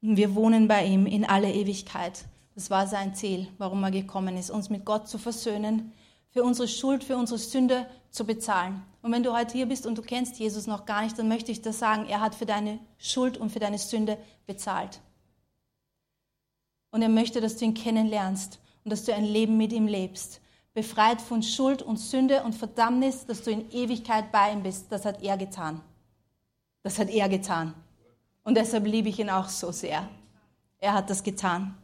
Wir 0.00 0.34
wohnen 0.34 0.66
bei 0.66 0.84
ihm 0.84 1.06
in 1.06 1.24
alle 1.24 1.52
Ewigkeit. 1.52 2.24
Das 2.56 2.70
war 2.70 2.88
sein 2.88 3.14
Ziel, 3.14 3.46
warum 3.56 3.84
er 3.84 3.92
gekommen 3.92 4.36
ist, 4.36 4.50
uns 4.50 4.68
mit 4.68 4.84
Gott 4.84 5.06
zu 5.06 5.16
versöhnen, 5.16 5.92
für 6.30 6.42
unsere 6.42 6.66
Schuld, 6.66 7.04
für 7.04 7.16
unsere 7.16 7.38
Sünde 7.38 7.86
zu 8.10 8.26
bezahlen. 8.26 8.82
Und 9.00 9.12
wenn 9.12 9.22
du 9.22 9.32
heute 9.32 9.52
hier 9.52 9.66
bist 9.66 9.86
und 9.86 9.96
du 9.96 10.02
kennst 10.02 10.40
Jesus 10.40 10.66
noch 10.66 10.84
gar 10.84 11.04
nicht, 11.04 11.16
dann 11.16 11.28
möchte 11.28 11.52
ich 11.52 11.62
dir 11.62 11.72
sagen, 11.72 12.06
er 12.08 12.20
hat 12.20 12.34
für 12.34 12.46
deine 12.46 12.80
Schuld 12.98 13.38
und 13.38 13.52
für 13.52 13.60
deine 13.60 13.78
Sünde 13.78 14.18
bezahlt. 14.48 15.00
Und 16.90 17.02
er 17.02 17.08
möchte, 17.08 17.40
dass 17.40 17.58
du 17.58 17.64
ihn 17.64 17.74
kennenlernst 17.74 18.58
und 18.82 18.90
dass 18.90 19.04
du 19.04 19.14
ein 19.14 19.24
Leben 19.24 19.56
mit 19.56 19.72
ihm 19.72 19.86
lebst. 19.86 20.40
Befreit 20.74 21.22
von 21.22 21.44
Schuld 21.44 21.80
und 21.80 21.98
Sünde 21.98 22.42
und 22.42 22.56
Verdammnis, 22.56 23.24
dass 23.24 23.44
du 23.44 23.52
in 23.52 23.70
Ewigkeit 23.70 24.32
bei 24.32 24.50
ihm 24.52 24.64
bist. 24.64 24.90
Das 24.90 25.04
hat 25.04 25.22
er 25.22 25.36
getan. 25.36 25.80
Das 26.82 26.98
hat 26.98 27.10
er 27.10 27.28
getan. 27.28 27.74
Und 28.44 28.56
deshalb 28.56 28.86
liebe 28.86 29.08
ich 29.08 29.18
ihn 29.18 29.30
auch 29.30 29.48
so 29.48 29.70
sehr. 29.70 30.08
Er 30.78 30.94
hat 30.94 31.10
das 31.10 31.22
getan. 31.22 31.76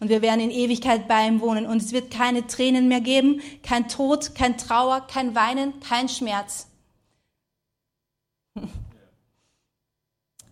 Und 0.00 0.08
wir 0.08 0.22
werden 0.22 0.40
in 0.40 0.50
Ewigkeit 0.50 1.06
bei 1.08 1.26
ihm 1.26 1.42
wohnen. 1.42 1.66
Und 1.66 1.76
es 1.82 1.92
wird 1.92 2.10
keine 2.10 2.46
Tränen 2.46 2.88
mehr 2.88 3.02
geben, 3.02 3.42
kein 3.62 3.86
Tod, 3.86 4.34
kein 4.34 4.56
Trauer, 4.56 5.02
kein 5.02 5.34
Weinen, 5.34 5.78
kein 5.80 6.08
Schmerz. 6.08 6.68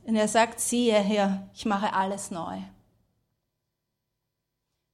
Und 0.06 0.16
er 0.16 0.28
sagt, 0.28 0.60
siehe 0.60 1.00
her, 1.00 1.48
ich 1.54 1.64
mache 1.64 1.94
alles 1.94 2.30
neu. 2.30 2.58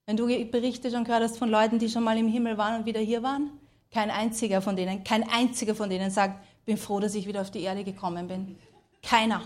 Wenn 0.07 0.17
du 0.17 0.27
Berichte 0.27 0.91
schon 0.91 1.05
gehört 1.05 1.25
hast 1.25 1.39
von 1.39 1.51
Leuten, 1.51 1.81
die 1.81 1.89
schon 1.89 2.05
mal 2.05 2.17
im 2.17 2.29
Himmel 2.29 2.59
waren 2.59 2.81
und 2.81 2.87
wieder 2.87 3.01
hier 3.01 3.25
waren, 3.25 3.51
kein 3.91 4.11
einziger 4.11 4.63
von 4.63 4.77
denen, 4.77 5.03
kein 5.03 5.29
einziger 5.29 5.75
von 5.75 5.91
denen 5.91 6.13
sagt, 6.13 6.45
bin 6.65 6.77
froh, 6.77 7.01
dass 7.01 7.17
ich 7.17 7.27
wieder 7.27 7.41
auf 7.41 7.51
die 7.51 7.63
Erde 7.63 7.83
gekommen 7.83 8.29
bin. 8.29 8.57
Keiner. 9.03 9.43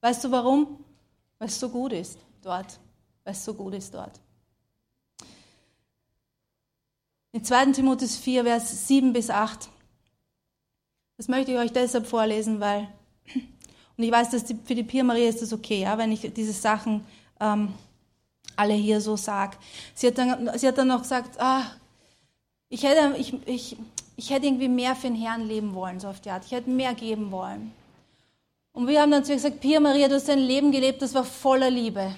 Weißt 0.00 0.24
du 0.24 0.30
warum? 0.30 0.84
Weil 1.38 1.48
es 1.48 1.58
so 1.58 1.68
gut 1.68 1.92
ist 1.92 2.18
dort. 2.42 2.78
Weil 3.24 3.32
es 3.32 3.44
so 3.44 3.54
gut 3.54 3.74
ist 3.74 3.92
dort. 3.92 4.20
In 7.32 7.44
2. 7.44 7.72
Timotheus 7.72 8.16
4, 8.16 8.44
Vers 8.44 8.88
7 8.88 9.12
bis 9.12 9.28
8. 9.28 9.68
Das 11.18 11.28
möchte 11.28 11.52
ich 11.52 11.58
euch 11.58 11.72
deshalb 11.72 12.06
vorlesen, 12.06 12.60
weil, 12.60 12.88
und 13.96 14.04
ich 14.04 14.10
weiß, 14.10 14.30
dass 14.30 14.44
die, 14.44 14.56
für 14.64 14.74
die 14.74 14.82
Pia 14.82 15.02
Maria 15.02 15.28
ist 15.28 15.42
das 15.42 15.52
okay, 15.52 15.82
ja, 15.82 15.96
wenn 15.98 16.12
ich 16.12 16.32
diese 16.32 16.52
Sachen 16.52 17.04
ähm, 17.40 17.74
alle 18.56 18.74
hier 18.74 19.00
so 19.00 19.16
sage. 19.16 19.56
Sie, 19.94 20.06
hat 20.06 20.18
dann, 20.18 20.58
sie 20.58 20.66
hat 20.66 20.78
dann 20.78 20.88
noch 20.88 21.02
gesagt, 21.02 21.40
ah, 21.40 21.62
ich 22.68 22.82
hätte, 22.82 23.16
ich, 23.18 23.34
ich, 23.46 23.76
ich 24.16 24.30
hätte 24.30 24.46
irgendwie 24.46 24.68
mehr 24.68 24.96
für 24.96 25.08
den 25.08 25.16
Herrn 25.16 25.46
leben 25.46 25.74
wollen, 25.74 26.00
so 26.00 26.08
auf 26.08 26.20
die 26.20 26.30
Art. 26.30 26.44
Ich 26.44 26.52
hätte 26.52 26.70
mehr 26.70 26.94
geben 26.94 27.30
wollen. 27.30 27.72
Und 28.76 28.88
wir 28.88 29.00
haben 29.00 29.10
dann 29.10 29.24
zu 29.24 29.32
ihr 29.32 29.36
gesagt, 29.36 29.60
Pia 29.60 29.80
Maria, 29.80 30.06
du 30.06 30.16
hast 30.16 30.28
ein 30.28 30.38
Leben 30.38 30.70
gelebt, 30.70 31.00
das 31.00 31.14
war 31.14 31.24
voller 31.24 31.70
Liebe, 31.70 32.14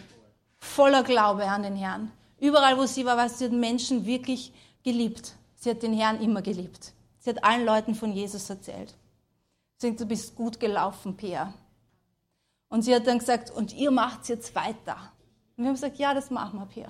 voller 0.59 1.05
Glaube 1.05 1.44
an 1.44 1.62
den 1.62 1.77
Herrn. 1.77 2.11
Überall, 2.40 2.77
wo 2.77 2.85
sie 2.85 3.05
war, 3.05 3.16
du, 3.16 3.38
sie 3.38 3.44
hat 3.44 3.53
Menschen 3.53 4.05
wirklich 4.05 4.53
geliebt. 4.83 5.37
Sie 5.55 5.71
hat 5.71 5.85
den 5.85 5.92
Herrn 5.92 6.21
immer 6.21 6.42
geliebt. 6.42 6.94
Sie 7.21 7.31
hat 7.31 7.44
allen 7.44 7.64
Leuten 7.64 7.94
von 7.94 8.12
Jesus 8.12 8.51
erzählt. 8.51 8.92
Sie 9.77 9.87
sagt, 9.87 10.01
du 10.01 10.07
bist 10.07 10.35
gut 10.35 10.59
gelaufen, 10.59 11.16
Pia. 11.16 11.55
Und 12.68 12.83
sie 12.83 12.92
hat 12.92 13.07
dann 13.07 13.21
gesagt, 13.21 13.53
und 13.53 13.73
ihr 13.73 13.92
macht 13.92 14.23
es 14.23 14.29
jetzt 14.29 14.57
weiter. 14.57 14.97
Und 15.57 15.62
wir 15.62 15.66
haben 15.66 15.75
gesagt, 15.75 15.99
ja, 15.99 16.12
das 16.12 16.29
machen 16.29 16.59
wir, 16.59 16.66
Pia. 16.66 16.88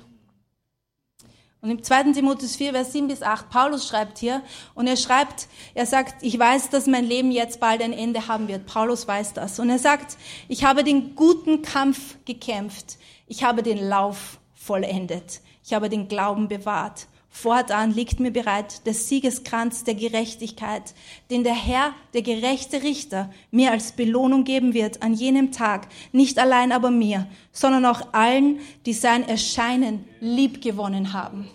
Und 1.61 1.71
im 1.71 1.83
2. 1.83 2.13
Timotheus 2.13 2.55
4, 2.55 2.73
Vers 2.73 2.93
7 2.93 3.09
bis 3.09 3.23
8, 3.23 3.51
Paulus 3.51 3.89
schreibt 3.89 4.19
hier, 4.19 4.43
und 4.75 4.87
er 4.87 4.97
schreibt, 4.97 5.49
er 5.75 5.87
sagt, 5.87 6.23
ich 6.23 6.39
weiß, 6.39 6.71
dass 6.71 6.87
mein 6.87 7.05
Leben 7.05 7.33
jetzt 7.33 7.59
bald 7.59 7.83
ein 7.83 7.93
Ende 7.93 8.29
haben 8.29 8.47
wird. 8.47 8.67
Paulus 8.67 9.09
weiß 9.09 9.33
das. 9.33 9.59
Und 9.59 9.69
er 9.69 9.81
sagt, 9.81 10.17
ich 10.47 10.65
habe 10.65 10.85
den 10.85 11.17
guten 11.17 11.63
Kampf 11.63 12.17
gekämpft. 12.25 12.99
Ich 13.27 13.43
habe 13.43 13.65
den 13.65 13.89
Lauf 13.89 14.39
vollendet. 14.55 15.41
Ich 15.65 15.75
habe 15.75 15.89
den 15.89 16.07
Glauben 16.07 16.47
bewahrt. 16.47 17.09
Fortan 17.31 17.93
liegt 17.93 18.21
mir 18.21 18.33
bereit 18.33 18.85
der 18.87 18.95
Siegeskranz 18.95 19.85
der 19.85 19.95
Gerechtigkeit, 19.95 20.95
den 21.31 21.45
der 21.45 21.55
Herr, 21.55 21.93
der 22.15 22.23
gerechte 22.23 22.83
Richter, 22.83 23.31
mir 23.51 23.71
als 23.71 23.93
Belohnung 23.93 24.45
geben 24.45 24.75
wird 24.75 25.03
an 25.03 25.15
jenem 25.15 25.53
Tag, 25.53 25.89
nicht 26.13 26.39
allein 26.39 26.73
aber 26.73 26.91
mir, 26.91 27.29
sondern 27.53 27.85
auch 27.85 28.13
allen, 28.13 28.61
die 28.87 28.93
sein 28.93 29.29
Erscheinen 29.29 30.05
liebgewonnen 30.21 31.13
haben. 31.13 31.49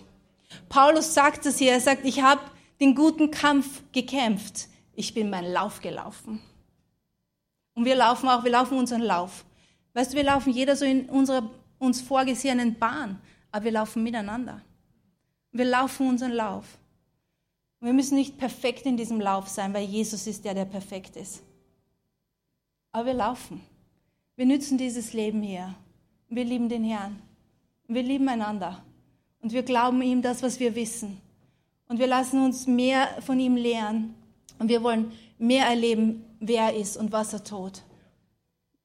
Paulus 0.68 1.12
sagt 1.12 1.44
es 1.46 1.58
hier, 1.58 1.72
er 1.72 1.80
sagt, 1.80 2.04
ich 2.04 2.22
habe 2.22 2.40
den 2.80 2.94
guten 2.94 3.30
Kampf 3.30 3.82
gekämpft, 3.92 4.68
ich 4.94 5.12
bin 5.12 5.28
meinen 5.28 5.52
Lauf 5.52 5.80
gelaufen. 5.80 6.40
Und 7.74 7.84
wir 7.84 7.96
laufen 7.96 8.28
auch, 8.28 8.44
wir 8.44 8.52
laufen 8.52 8.78
unseren 8.78 9.02
Lauf. 9.02 9.44
Weißt 9.92 10.12
du, 10.12 10.16
wir 10.16 10.24
laufen 10.24 10.52
jeder 10.52 10.76
so 10.76 10.84
in 10.84 11.08
unserer 11.08 11.50
uns 11.78 12.00
vorgesehenen 12.00 12.78
Bahn, 12.78 13.20
aber 13.50 13.66
wir 13.66 13.72
laufen 13.72 14.02
miteinander. 14.02 14.62
Wir 15.54 15.64
laufen 15.66 16.08
unseren 16.08 16.32
Lauf. 16.32 16.64
wir 17.78 17.92
müssen 17.92 18.16
nicht 18.16 18.38
perfekt 18.38 18.86
in 18.86 18.96
diesem 18.96 19.20
Lauf 19.20 19.46
sein, 19.46 19.72
weil 19.72 19.84
Jesus 19.84 20.26
ist 20.26 20.44
der, 20.44 20.52
der 20.52 20.64
perfekt 20.64 21.14
ist. 21.14 21.44
Aber 22.90 23.06
wir 23.06 23.14
laufen. 23.14 23.60
Wir 24.34 24.46
nützen 24.46 24.78
dieses 24.78 25.12
Leben 25.12 25.42
hier. 25.42 25.76
Wir 26.28 26.44
lieben 26.44 26.68
den 26.68 26.82
Herrn. 26.82 27.22
Wir 27.86 28.02
lieben 28.02 28.28
einander. 28.28 28.82
Und 29.42 29.52
wir 29.52 29.62
glauben 29.62 30.02
ihm 30.02 30.22
das, 30.22 30.42
was 30.42 30.58
wir 30.58 30.74
wissen. 30.74 31.20
Und 31.86 32.00
wir 32.00 32.08
lassen 32.08 32.44
uns 32.44 32.66
mehr 32.66 33.22
von 33.22 33.38
ihm 33.38 33.54
lehren. 33.54 34.16
Und 34.58 34.68
wir 34.68 34.82
wollen 34.82 35.12
mehr 35.38 35.66
erleben, 35.66 36.24
wer 36.40 36.64
er 36.64 36.76
ist 36.76 36.96
und 36.96 37.12
was 37.12 37.32
er 37.32 37.44
tut. 37.44 37.82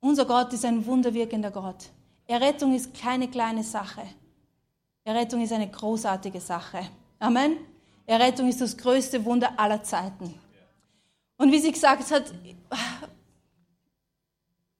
Unser 0.01 0.25
Gott 0.25 0.53
ist 0.53 0.65
ein 0.65 0.85
wunderwirkender 0.85 1.49
Gott. 1.49 1.89
Errettung 2.27 2.75
ist 2.75 2.93
keine 2.93 3.27
kleine 3.27 3.63
Sache. 3.63 4.03
Errettung 5.03 5.41
ist 5.41 5.53
eine 5.53 5.69
großartige 5.69 6.39
Sache. 6.39 6.79
Amen. 7.19 7.57
Errettung 8.05 8.47
ist 8.47 8.61
das 8.61 8.75
größte 8.77 9.23
Wunder 9.25 9.51
aller 9.57 9.83
Zeiten. 9.83 10.33
Und 11.37 11.51
wie 11.51 11.59
sie 11.59 11.71
gesagt 11.71 12.11
hat, 12.11 12.33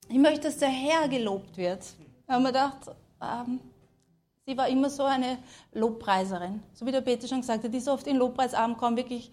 ich 0.09 0.17
möchte, 0.17 0.47
dass 0.47 0.57
der 0.57 0.69
Herr 0.69 1.07
gelobt 1.07 1.55
wird. 1.57 1.85
Da 2.27 2.33
haben 2.33 2.43
wir 2.43 2.51
gedacht, 2.51 2.79
ähm, 3.21 3.59
sie 4.45 4.57
war 4.57 4.67
immer 4.67 4.89
so 4.89 5.03
eine 5.03 5.37
Lobpreiserin. 5.73 6.61
So 6.73 6.85
wie 6.85 6.91
der 6.91 7.01
Peter 7.01 7.27
schon 7.27 7.41
gesagt 7.41 7.63
hat, 7.63 7.73
die 7.73 7.77
ist 7.77 7.87
oft 7.87 8.07
in 8.07 8.17
Lobpreisabend 8.17 8.77
gekommen, 8.77 8.97
wirklich 8.97 9.31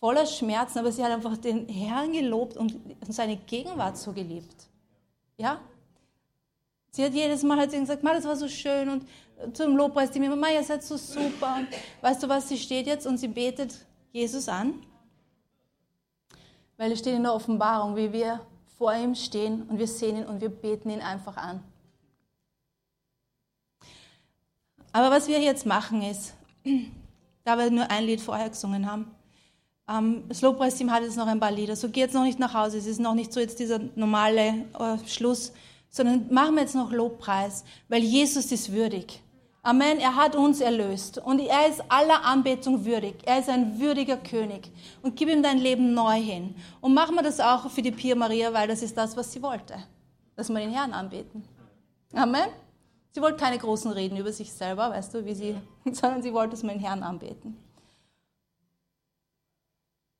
voller 0.00 0.26
Schmerzen, 0.26 0.78
aber 0.78 0.90
sie 0.90 1.04
hat 1.04 1.12
einfach 1.12 1.36
den 1.36 1.68
Herrn 1.68 2.12
gelobt 2.12 2.56
und 2.56 2.74
seine 3.08 3.36
Gegenwart 3.36 3.96
so 3.96 4.12
geliebt. 4.12 4.68
Ja? 5.36 5.60
Sie 6.96 7.04
hat 7.04 7.12
jedes 7.12 7.42
Mal 7.42 7.58
hat 7.58 7.72
sie 7.72 7.78
gesagt, 7.78 8.02
das 8.02 8.24
war 8.24 8.36
so 8.36 8.48
schön 8.48 8.88
und 8.88 9.06
zum 9.54 9.76
Lobpreis, 9.76 10.10
die 10.10 10.18
mir 10.18 10.32
immer, 10.32 10.50
ihr 10.50 10.62
seid 10.62 10.82
so 10.82 10.96
super. 10.96 11.56
Und 11.58 11.68
weißt 12.00 12.22
du 12.22 12.28
was, 12.30 12.48
sie 12.48 12.56
steht 12.56 12.86
jetzt 12.86 13.06
und 13.06 13.18
sie 13.18 13.28
betet 13.28 13.84
Jesus 14.12 14.48
an, 14.48 14.80
weil 16.78 16.90
es 16.92 17.00
steht 17.00 17.12
in 17.12 17.22
der 17.22 17.34
Offenbarung, 17.34 17.96
wie 17.96 18.14
wir 18.14 18.40
vor 18.78 18.94
ihm 18.94 19.14
stehen 19.14 19.64
und 19.64 19.78
wir 19.78 19.86
sehen 19.86 20.16
ihn 20.16 20.24
und 20.24 20.40
wir 20.40 20.48
beten 20.48 20.88
ihn 20.88 21.02
einfach 21.02 21.36
an. 21.36 21.62
Aber 24.90 25.10
was 25.10 25.28
wir 25.28 25.38
jetzt 25.40 25.66
machen 25.66 26.00
ist, 26.00 26.32
da 27.44 27.58
wir 27.58 27.70
nur 27.70 27.90
ein 27.90 28.04
Lied 28.04 28.22
vorher 28.22 28.48
gesungen 28.48 28.90
haben, 28.90 29.14
ähm, 29.86 30.24
das 30.30 30.40
Lobpreisteam 30.40 30.90
hat 30.90 31.02
jetzt 31.02 31.18
noch 31.18 31.26
ein 31.26 31.40
paar 31.40 31.52
Lieder. 31.52 31.76
So 31.76 31.88
geht 31.88 32.04
jetzt 32.04 32.14
noch 32.14 32.24
nicht 32.24 32.38
nach 32.38 32.54
Hause. 32.54 32.78
Es 32.78 32.86
ist 32.86 33.00
noch 33.00 33.12
nicht 33.12 33.34
so 33.34 33.40
jetzt 33.40 33.58
dieser 33.58 33.80
normale 33.96 34.64
äh, 34.78 35.06
Schluss, 35.06 35.52
sondern 35.90 36.32
machen 36.32 36.54
wir 36.54 36.62
jetzt 36.62 36.74
noch 36.74 36.92
Lobpreis, 36.92 37.64
weil 37.88 38.02
Jesus 38.02 38.52
ist 38.52 38.72
würdig. 38.72 39.22
Amen. 39.66 39.98
Er 39.98 40.14
hat 40.14 40.36
uns 40.36 40.60
erlöst 40.60 41.18
und 41.18 41.40
er 41.40 41.66
ist 41.66 41.82
aller 41.88 42.24
Anbetung 42.24 42.84
würdig. 42.84 43.16
Er 43.24 43.40
ist 43.40 43.48
ein 43.48 43.80
würdiger 43.80 44.16
König 44.16 44.70
und 45.02 45.16
gib 45.16 45.28
ihm 45.28 45.42
dein 45.42 45.58
Leben 45.58 45.92
neu 45.92 46.20
hin. 46.20 46.54
Und 46.80 46.94
machen 46.94 47.16
wir 47.16 47.22
das 47.24 47.40
auch 47.40 47.68
für 47.68 47.82
die 47.82 47.90
Pia 47.90 48.14
Maria, 48.14 48.52
weil 48.52 48.68
das 48.68 48.82
ist 48.82 48.96
das, 48.96 49.16
was 49.16 49.32
sie 49.32 49.42
wollte, 49.42 49.74
dass 50.36 50.48
wir 50.50 50.60
den 50.60 50.70
Herrn 50.70 50.92
anbeten. 50.92 51.42
Amen. 52.12 52.48
Sie 53.10 53.20
wollte 53.20 53.38
keine 53.38 53.58
großen 53.58 53.90
Reden 53.90 54.16
über 54.18 54.30
sich 54.30 54.52
selber, 54.52 54.90
weißt 54.90 55.14
du, 55.14 55.24
wie 55.24 55.34
sie, 55.34 55.56
sondern 55.90 56.22
sie 56.22 56.32
wollte, 56.32 56.50
dass 56.50 56.62
wir 56.62 56.70
den 56.70 56.78
Herrn 56.78 57.02
anbeten. 57.02 57.56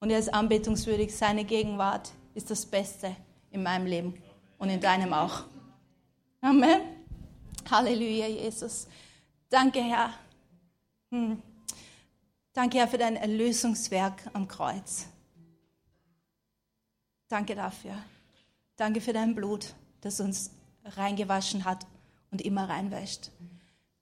Und 0.00 0.11
er 0.11 0.18
ist 0.18 0.35
anbetungswürdig. 0.35 1.14
Seine 1.14 1.44
Gegenwart 1.44 2.11
ist 2.35 2.50
das 2.50 2.66
Beste 2.66 3.14
in 3.52 3.62
meinem 3.62 3.87
Leben 3.87 4.14
und 4.59 4.70
in 4.70 4.81
deinem 4.81 5.12
auch. 5.12 5.44
Amen. 6.46 6.80
Halleluja, 7.68 8.28
Jesus. 8.28 8.87
Danke, 9.48 9.82
Herr. 9.82 10.14
Hm. 11.11 11.42
Danke, 12.52 12.78
Herr, 12.78 12.87
für 12.87 12.98
dein 12.98 13.16
Erlösungswerk 13.16 14.30
am 14.32 14.46
Kreuz. 14.46 15.09
Danke 17.26 17.56
dafür. 17.56 18.00
Danke 18.76 19.00
für 19.00 19.12
dein 19.12 19.35
Blut, 19.35 19.74
das 20.02 20.20
uns 20.20 20.52
reingewaschen 20.85 21.64
hat 21.64 21.85
und 22.30 22.42
immer 22.42 22.68
reinwäscht. 22.68 23.32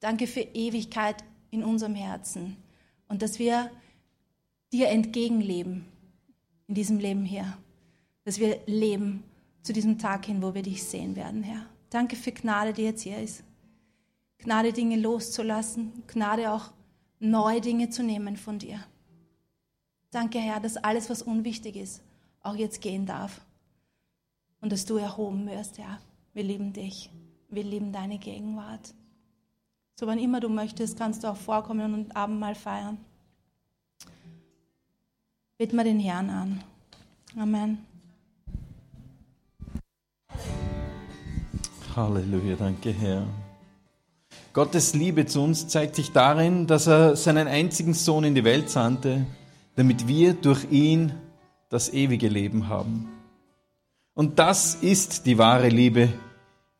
Danke 0.01 0.27
für 0.27 0.43
Ewigkeit 0.43 1.25
in 1.51 1.65
unserem 1.65 1.95
Herzen 1.95 2.59
und 3.09 3.23
dass 3.23 3.39
wir 3.39 3.71
dir 4.71 4.91
entgegenleben 4.91 5.87
in 6.67 6.75
diesem 6.75 6.99
Leben 6.99 7.25
hier. 7.25 7.57
Dass 8.25 8.39
wir 8.39 8.61
leben 8.67 9.25
zu 9.63 9.73
diesem 9.73 9.99
Tag 9.99 10.27
hin, 10.27 10.43
wo 10.43 10.53
wir 10.53 10.63
dich 10.63 10.85
sehen 10.85 11.17
werden, 11.17 11.43
Herr. 11.43 11.74
Danke 11.95 12.17
für 12.17 12.33
Gnade, 12.33 12.73
die 12.73 12.83
jetzt 12.83 13.03
hier 13.03 13.23
ist. 13.23 13.45
Gnade, 14.39 14.73
Dinge 14.73 14.97
loszulassen, 14.97 16.03
Gnade 16.09 16.51
auch 16.51 16.73
neue 17.21 17.61
Dinge 17.61 17.89
zu 17.89 18.03
nehmen 18.03 18.37
von 18.37 18.59
dir. 18.59 18.85
Danke, 20.11 20.41
Herr, 20.41 20.59
dass 20.59 20.77
alles, 20.77 21.09
was 21.09 21.23
unwichtig 21.23 21.77
ist, 21.77 22.03
auch 22.43 22.57
jetzt 22.57 22.81
gehen 22.81 23.07
darf. 23.07 23.41
Und 24.61 24.73
dass 24.73 24.87
du 24.87 24.97
erhoben 24.97 25.47
wirst, 25.47 25.79
Herr. 25.79 26.01
Wir 26.33 26.43
lieben 26.43 26.73
dich. 26.73 27.11
Wir 27.49 27.63
lieben 27.63 27.93
deine 27.93 28.19
Gegenwart. 28.19 28.93
So, 29.95 30.09
wann 30.09 30.19
immer 30.19 30.41
du 30.41 30.49
möchtest, 30.49 30.99
kannst 30.99 31.23
du 31.23 31.29
auch 31.29 31.37
vorkommen 31.37 31.95
und 31.95 32.17
Abendmahl 32.17 32.57
feiern. 32.57 32.99
Bitten 35.59 35.77
wir 35.77 35.85
den 35.85 36.01
Herrn 36.01 36.29
an. 36.29 36.65
Amen. 37.37 37.94
Halleluja, 41.97 42.57
danke 42.57 42.91
Herr. 42.91 43.25
Gottes 44.53 44.95
Liebe 44.95 45.27
zu 45.27 45.41
uns 45.41 45.69
zeigt 45.69 45.95
sich 45.95 46.11
darin, 46.11 46.67
dass 46.67 46.89
er 46.89 47.15
seinen 47.15 47.47
einzigen 47.47 47.95
Sohn 47.95 48.25
in 48.25 48.35
die 48.35 48.43
Welt 48.43 48.69
sandte, 48.69 49.27
damit 49.77 50.09
wir 50.09 50.35
durch 50.35 50.67
ihn 50.73 51.13
das 51.71 51.93
ewige 51.93 52.29
Leben 52.29 52.69
haben. 52.69 53.09
Und 54.15 54.41
das 54.41 54.75
ist 54.75 55.27
die 55.27 55.39
wahre 55.39 55.69
Liebe. 55.69 56.09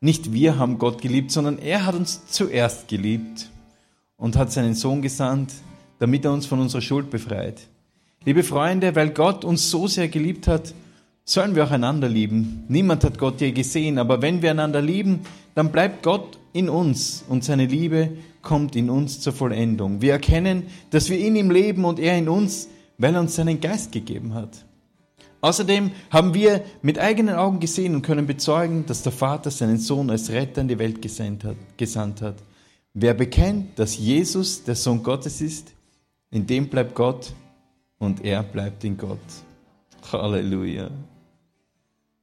Nicht 0.01 0.33
wir 0.33 0.57
haben 0.57 0.79
Gott 0.79 1.01
geliebt, 1.01 1.31
sondern 1.31 1.59
er 1.59 1.85
hat 1.85 1.95
uns 1.95 2.25
zuerst 2.27 2.89
geliebt 2.89 3.49
und 4.17 4.35
hat 4.35 4.51
seinen 4.51 4.75
Sohn 4.75 5.01
gesandt, 5.01 5.53
damit 5.99 6.25
er 6.25 6.33
uns 6.33 6.45
von 6.45 6.59
unserer 6.59 6.81
Schuld 6.81 7.09
befreit. 7.09 7.67
Liebe 8.25 8.43
Freunde, 8.43 8.95
weil 8.95 9.11
Gott 9.11 9.45
uns 9.45 9.69
so 9.71 9.87
sehr 9.87 10.09
geliebt 10.09 10.47
hat, 10.47 10.73
sollen 11.25 11.55
wir 11.55 11.65
auch 11.65 11.71
einander 11.71 12.07
lieben. 12.07 12.63
Niemand 12.67 13.03
hat 13.03 13.17
Gott 13.17 13.41
je 13.41 13.51
gesehen, 13.51 13.97
aber 13.97 14.21
wenn 14.21 14.41
wir 14.41 14.51
einander 14.51 14.81
lieben, 14.81 15.21
dann 15.55 15.71
bleibt 15.71 16.03
Gott 16.03 16.37
in 16.53 16.69
uns 16.69 17.25
und 17.27 17.43
seine 17.43 17.65
Liebe 17.65 18.11
kommt 18.41 18.75
in 18.75 18.89
uns 18.89 19.19
zur 19.19 19.33
Vollendung. 19.33 20.01
Wir 20.01 20.13
erkennen, 20.13 20.67
dass 20.91 21.09
wir 21.09 21.19
in 21.19 21.35
ihm 21.35 21.49
leben 21.49 21.83
und 21.83 21.99
er 21.99 22.17
in 22.17 22.29
uns, 22.29 22.69
weil 22.97 23.15
er 23.15 23.21
uns 23.21 23.35
seinen 23.35 23.59
Geist 23.59 23.91
gegeben 23.91 24.35
hat. 24.35 24.65
Außerdem 25.41 25.91
haben 26.11 26.33
wir 26.33 26.63
mit 26.81 26.97
eigenen 26.97 27.35
Augen 27.35 27.59
gesehen 27.59 27.95
und 27.95 28.03
können 28.03 28.25
bezeugen, 28.25 28.85
dass 28.85 29.03
der 29.03 29.11
Vater 29.11 29.51
seinen 29.51 29.77
Sohn 29.77 30.09
als 30.09 30.29
Retter 30.29 30.61
in 30.61 30.67
die 30.67 30.79
Welt 30.79 31.01
gesandt 31.01 31.43
hat. 32.21 32.37
Wer 32.93 33.13
bekennt, 33.13 33.77
dass 33.77 33.97
Jesus 33.97 34.63
der 34.63 34.75
Sohn 34.75 35.03
Gottes 35.03 35.41
ist, 35.41 35.73
in 36.31 36.47
dem 36.47 36.69
bleibt 36.69 36.95
Gott 36.95 37.33
und 37.99 38.23
er 38.23 38.41
bleibt 38.43 38.83
in 38.83 38.97
Gott. 38.97 39.19
Halleluja. 40.11 40.89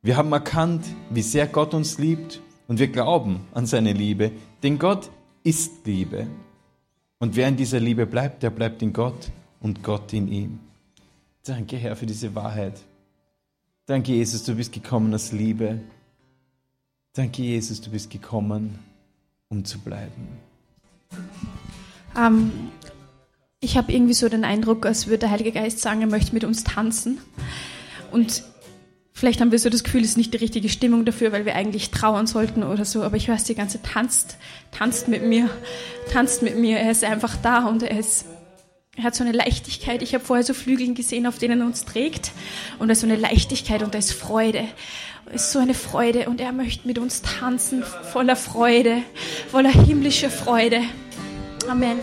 Wir 0.04 0.16
haben 0.16 0.32
erkannt, 0.32 0.84
wie 1.10 1.22
sehr 1.22 1.46
Gott 1.46 1.74
uns 1.74 1.96
liebt 1.96 2.40
und 2.66 2.80
wir 2.80 2.88
glauben 2.88 3.46
an 3.54 3.66
seine 3.66 3.92
Liebe, 3.92 4.32
denn 4.64 4.80
Gott 4.80 5.10
ist 5.44 5.86
Liebe. 5.86 6.26
Und 7.20 7.36
wer 7.36 7.46
in 7.46 7.56
dieser 7.56 7.78
Liebe 7.78 8.04
bleibt, 8.04 8.42
der 8.42 8.50
bleibt 8.50 8.82
in 8.82 8.92
Gott 8.92 9.30
und 9.60 9.84
Gott 9.84 10.12
in 10.12 10.26
ihm. 10.26 10.58
Danke, 11.44 11.76
Herr, 11.76 11.94
für 11.94 12.06
diese 12.06 12.34
Wahrheit. 12.34 12.80
Danke, 13.86 14.10
Jesus, 14.10 14.42
du 14.42 14.56
bist 14.56 14.72
gekommen 14.72 15.14
aus 15.14 15.30
Liebe. 15.30 15.78
Danke, 17.12 17.42
Jesus, 17.42 17.80
du 17.80 17.90
bist 17.90 18.10
gekommen, 18.10 18.80
um 19.50 19.64
zu 19.64 19.78
bleiben. 19.78 20.26
Ähm, 22.16 22.50
ich 23.60 23.76
habe 23.76 23.92
irgendwie 23.92 24.14
so 24.14 24.28
den 24.28 24.44
Eindruck, 24.44 24.84
als 24.84 25.06
würde 25.06 25.18
der 25.18 25.30
Heilige 25.30 25.52
Geist 25.52 25.78
sagen, 25.78 26.00
er 26.00 26.08
möchte 26.08 26.34
mit 26.34 26.42
uns 26.42 26.64
tanzen. 26.64 27.18
Und 28.10 28.42
Vielleicht 29.14 29.40
haben 29.40 29.52
wir 29.52 29.58
so 29.58 29.68
das 29.68 29.84
Gefühl, 29.84 30.02
es 30.02 30.10
ist 30.10 30.16
nicht 30.16 30.32
die 30.32 30.38
richtige 30.38 30.68
Stimmung 30.68 31.04
dafür, 31.04 31.32
weil 31.32 31.44
wir 31.44 31.54
eigentlich 31.54 31.90
trauern 31.90 32.26
sollten 32.26 32.62
oder 32.62 32.84
so. 32.84 33.02
Aber 33.02 33.16
ich 33.16 33.28
weiß, 33.28 33.44
die 33.44 33.54
ganze 33.54 33.82
tanzt, 33.82 34.36
tanzt 34.70 35.08
mit 35.08 35.22
mir, 35.24 35.50
tanzt 36.10 36.42
mit 36.42 36.56
mir. 36.56 36.78
Er 36.78 36.90
ist 36.90 37.04
einfach 37.04 37.36
da 37.36 37.66
und 37.66 37.82
er 37.82 37.98
ist, 37.98 38.24
er 38.96 39.04
hat 39.04 39.14
so 39.14 39.22
eine 39.22 39.32
Leichtigkeit. 39.32 40.02
Ich 40.02 40.14
habe 40.14 40.24
vorher 40.24 40.44
so 40.44 40.54
Flügeln 40.54 40.94
gesehen, 40.94 41.26
auf 41.26 41.38
denen 41.38 41.60
er 41.60 41.66
uns 41.66 41.84
trägt. 41.84 42.32
Und 42.78 42.88
da 42.88 42.92
ist 42.92 43.00
so 43.00 43.06
eine 43.06 43.16
Leichtigkeit 43.16 43.82
und 43.82 43.94
da 43.94 43.98
ist 43.98 44.12
Freude. 44.12 44.64
Ist 45.32 45.52
so 45.52 45.58
eine 45.58 45.74
Freude 45.74 46.28
und 46.28 46.40
er 46.40 46.52
möchte 46.52 46.88
mit 46.88 46.98
uns 46.98 47.22
tanzen, 47.22 47.84
voller 48.12 48.36
Freude, 48.36 49.02
voller 49.50 49.70
himmlischer 49.70 50.30
Freude. 50.30 50.80
Amen. 51.68 51.98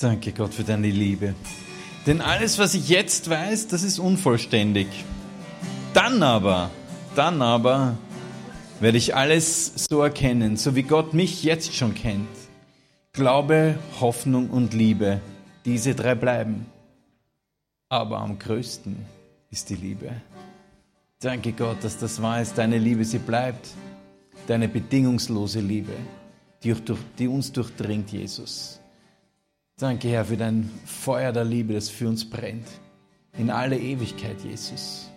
Danke 0.00 0.32
Gott 0.32 0.54
für 0.54 0.64
deine 0.64 0.88
Liebe. 0.88 1.34
Denn 2.06 2.20
alles, 2.20 2.58
was 2.58 2.74
ich 2.74 2.88
jetzt 2.88 3.30
weiß, 3.30 3.68
das 3.68 3.84
ist 3.84 3.98
unvollständig. 3.98 4.88
Dann 5.94 6.22
aber, 6.22 6.70
dann 7.14 7.42
aber 7.42 7.96
werde 8.80 8.98
ich 8.98 9.14
alles 9.14 9.72
so 9.88 10.02
erkennen, 10.02 10.56
so 10.56 10.74
wie 10.74 10.82
Gott 10.82 11.14
mich 11.14 11.44
jetzt 11.44 11.74
schon 11.74 11.94
kennt. 11.94 12.28
Glaube, 13.12 13.78
Hoffnung 14.00 14.50
und 14.50 14.74
Liebe, 14.74 15.20
diese 15.64 15.94
drei 15.94 16.14
bleiben. 16.16 16.66
Aber 17.88 18.18
am 18.18 18.38
größten 18.38 18.96
ist 19.50 19.70
die 19.70 19.76
Liebe. 19.76 20.10
Danke 21.20 21.52
Gott, 21.52 21.84
dass 21.84 21.98
das 21.98 22.20
wahr 22.20 22.42
ist. 22.42 22.58
Deine 22.58 22.78
Liebe, 22.78 23.04
sie 23.04 23.18
bleibt. 23.18 23.68
Deine 24.48 24.66
bedingungslose 24.66 25.60
Liebe, 25.60 25.92
die, 26.64 26.74
die 27.18 27.28
uns 27.28 27.52
durchdringt, 27.52 28.10
Jesus. 28.10 28.80
Danke, 29.76 30.08
Herr, 30.08 30.24
für 30.24 30.36
dein 30.36 30.70
Feuer 30.84 31.32
der 31.32 31.44
Liebe, 31.44 31.74
das 31.74 31.88
für 31.88 32.08
uns 32.08 32.28
brennt. 32.28 32.66
In 33.36 33.50
alle 33.50 33.78
Ewigkeit, 33.78 34.40
Jesus. 34.42 35.11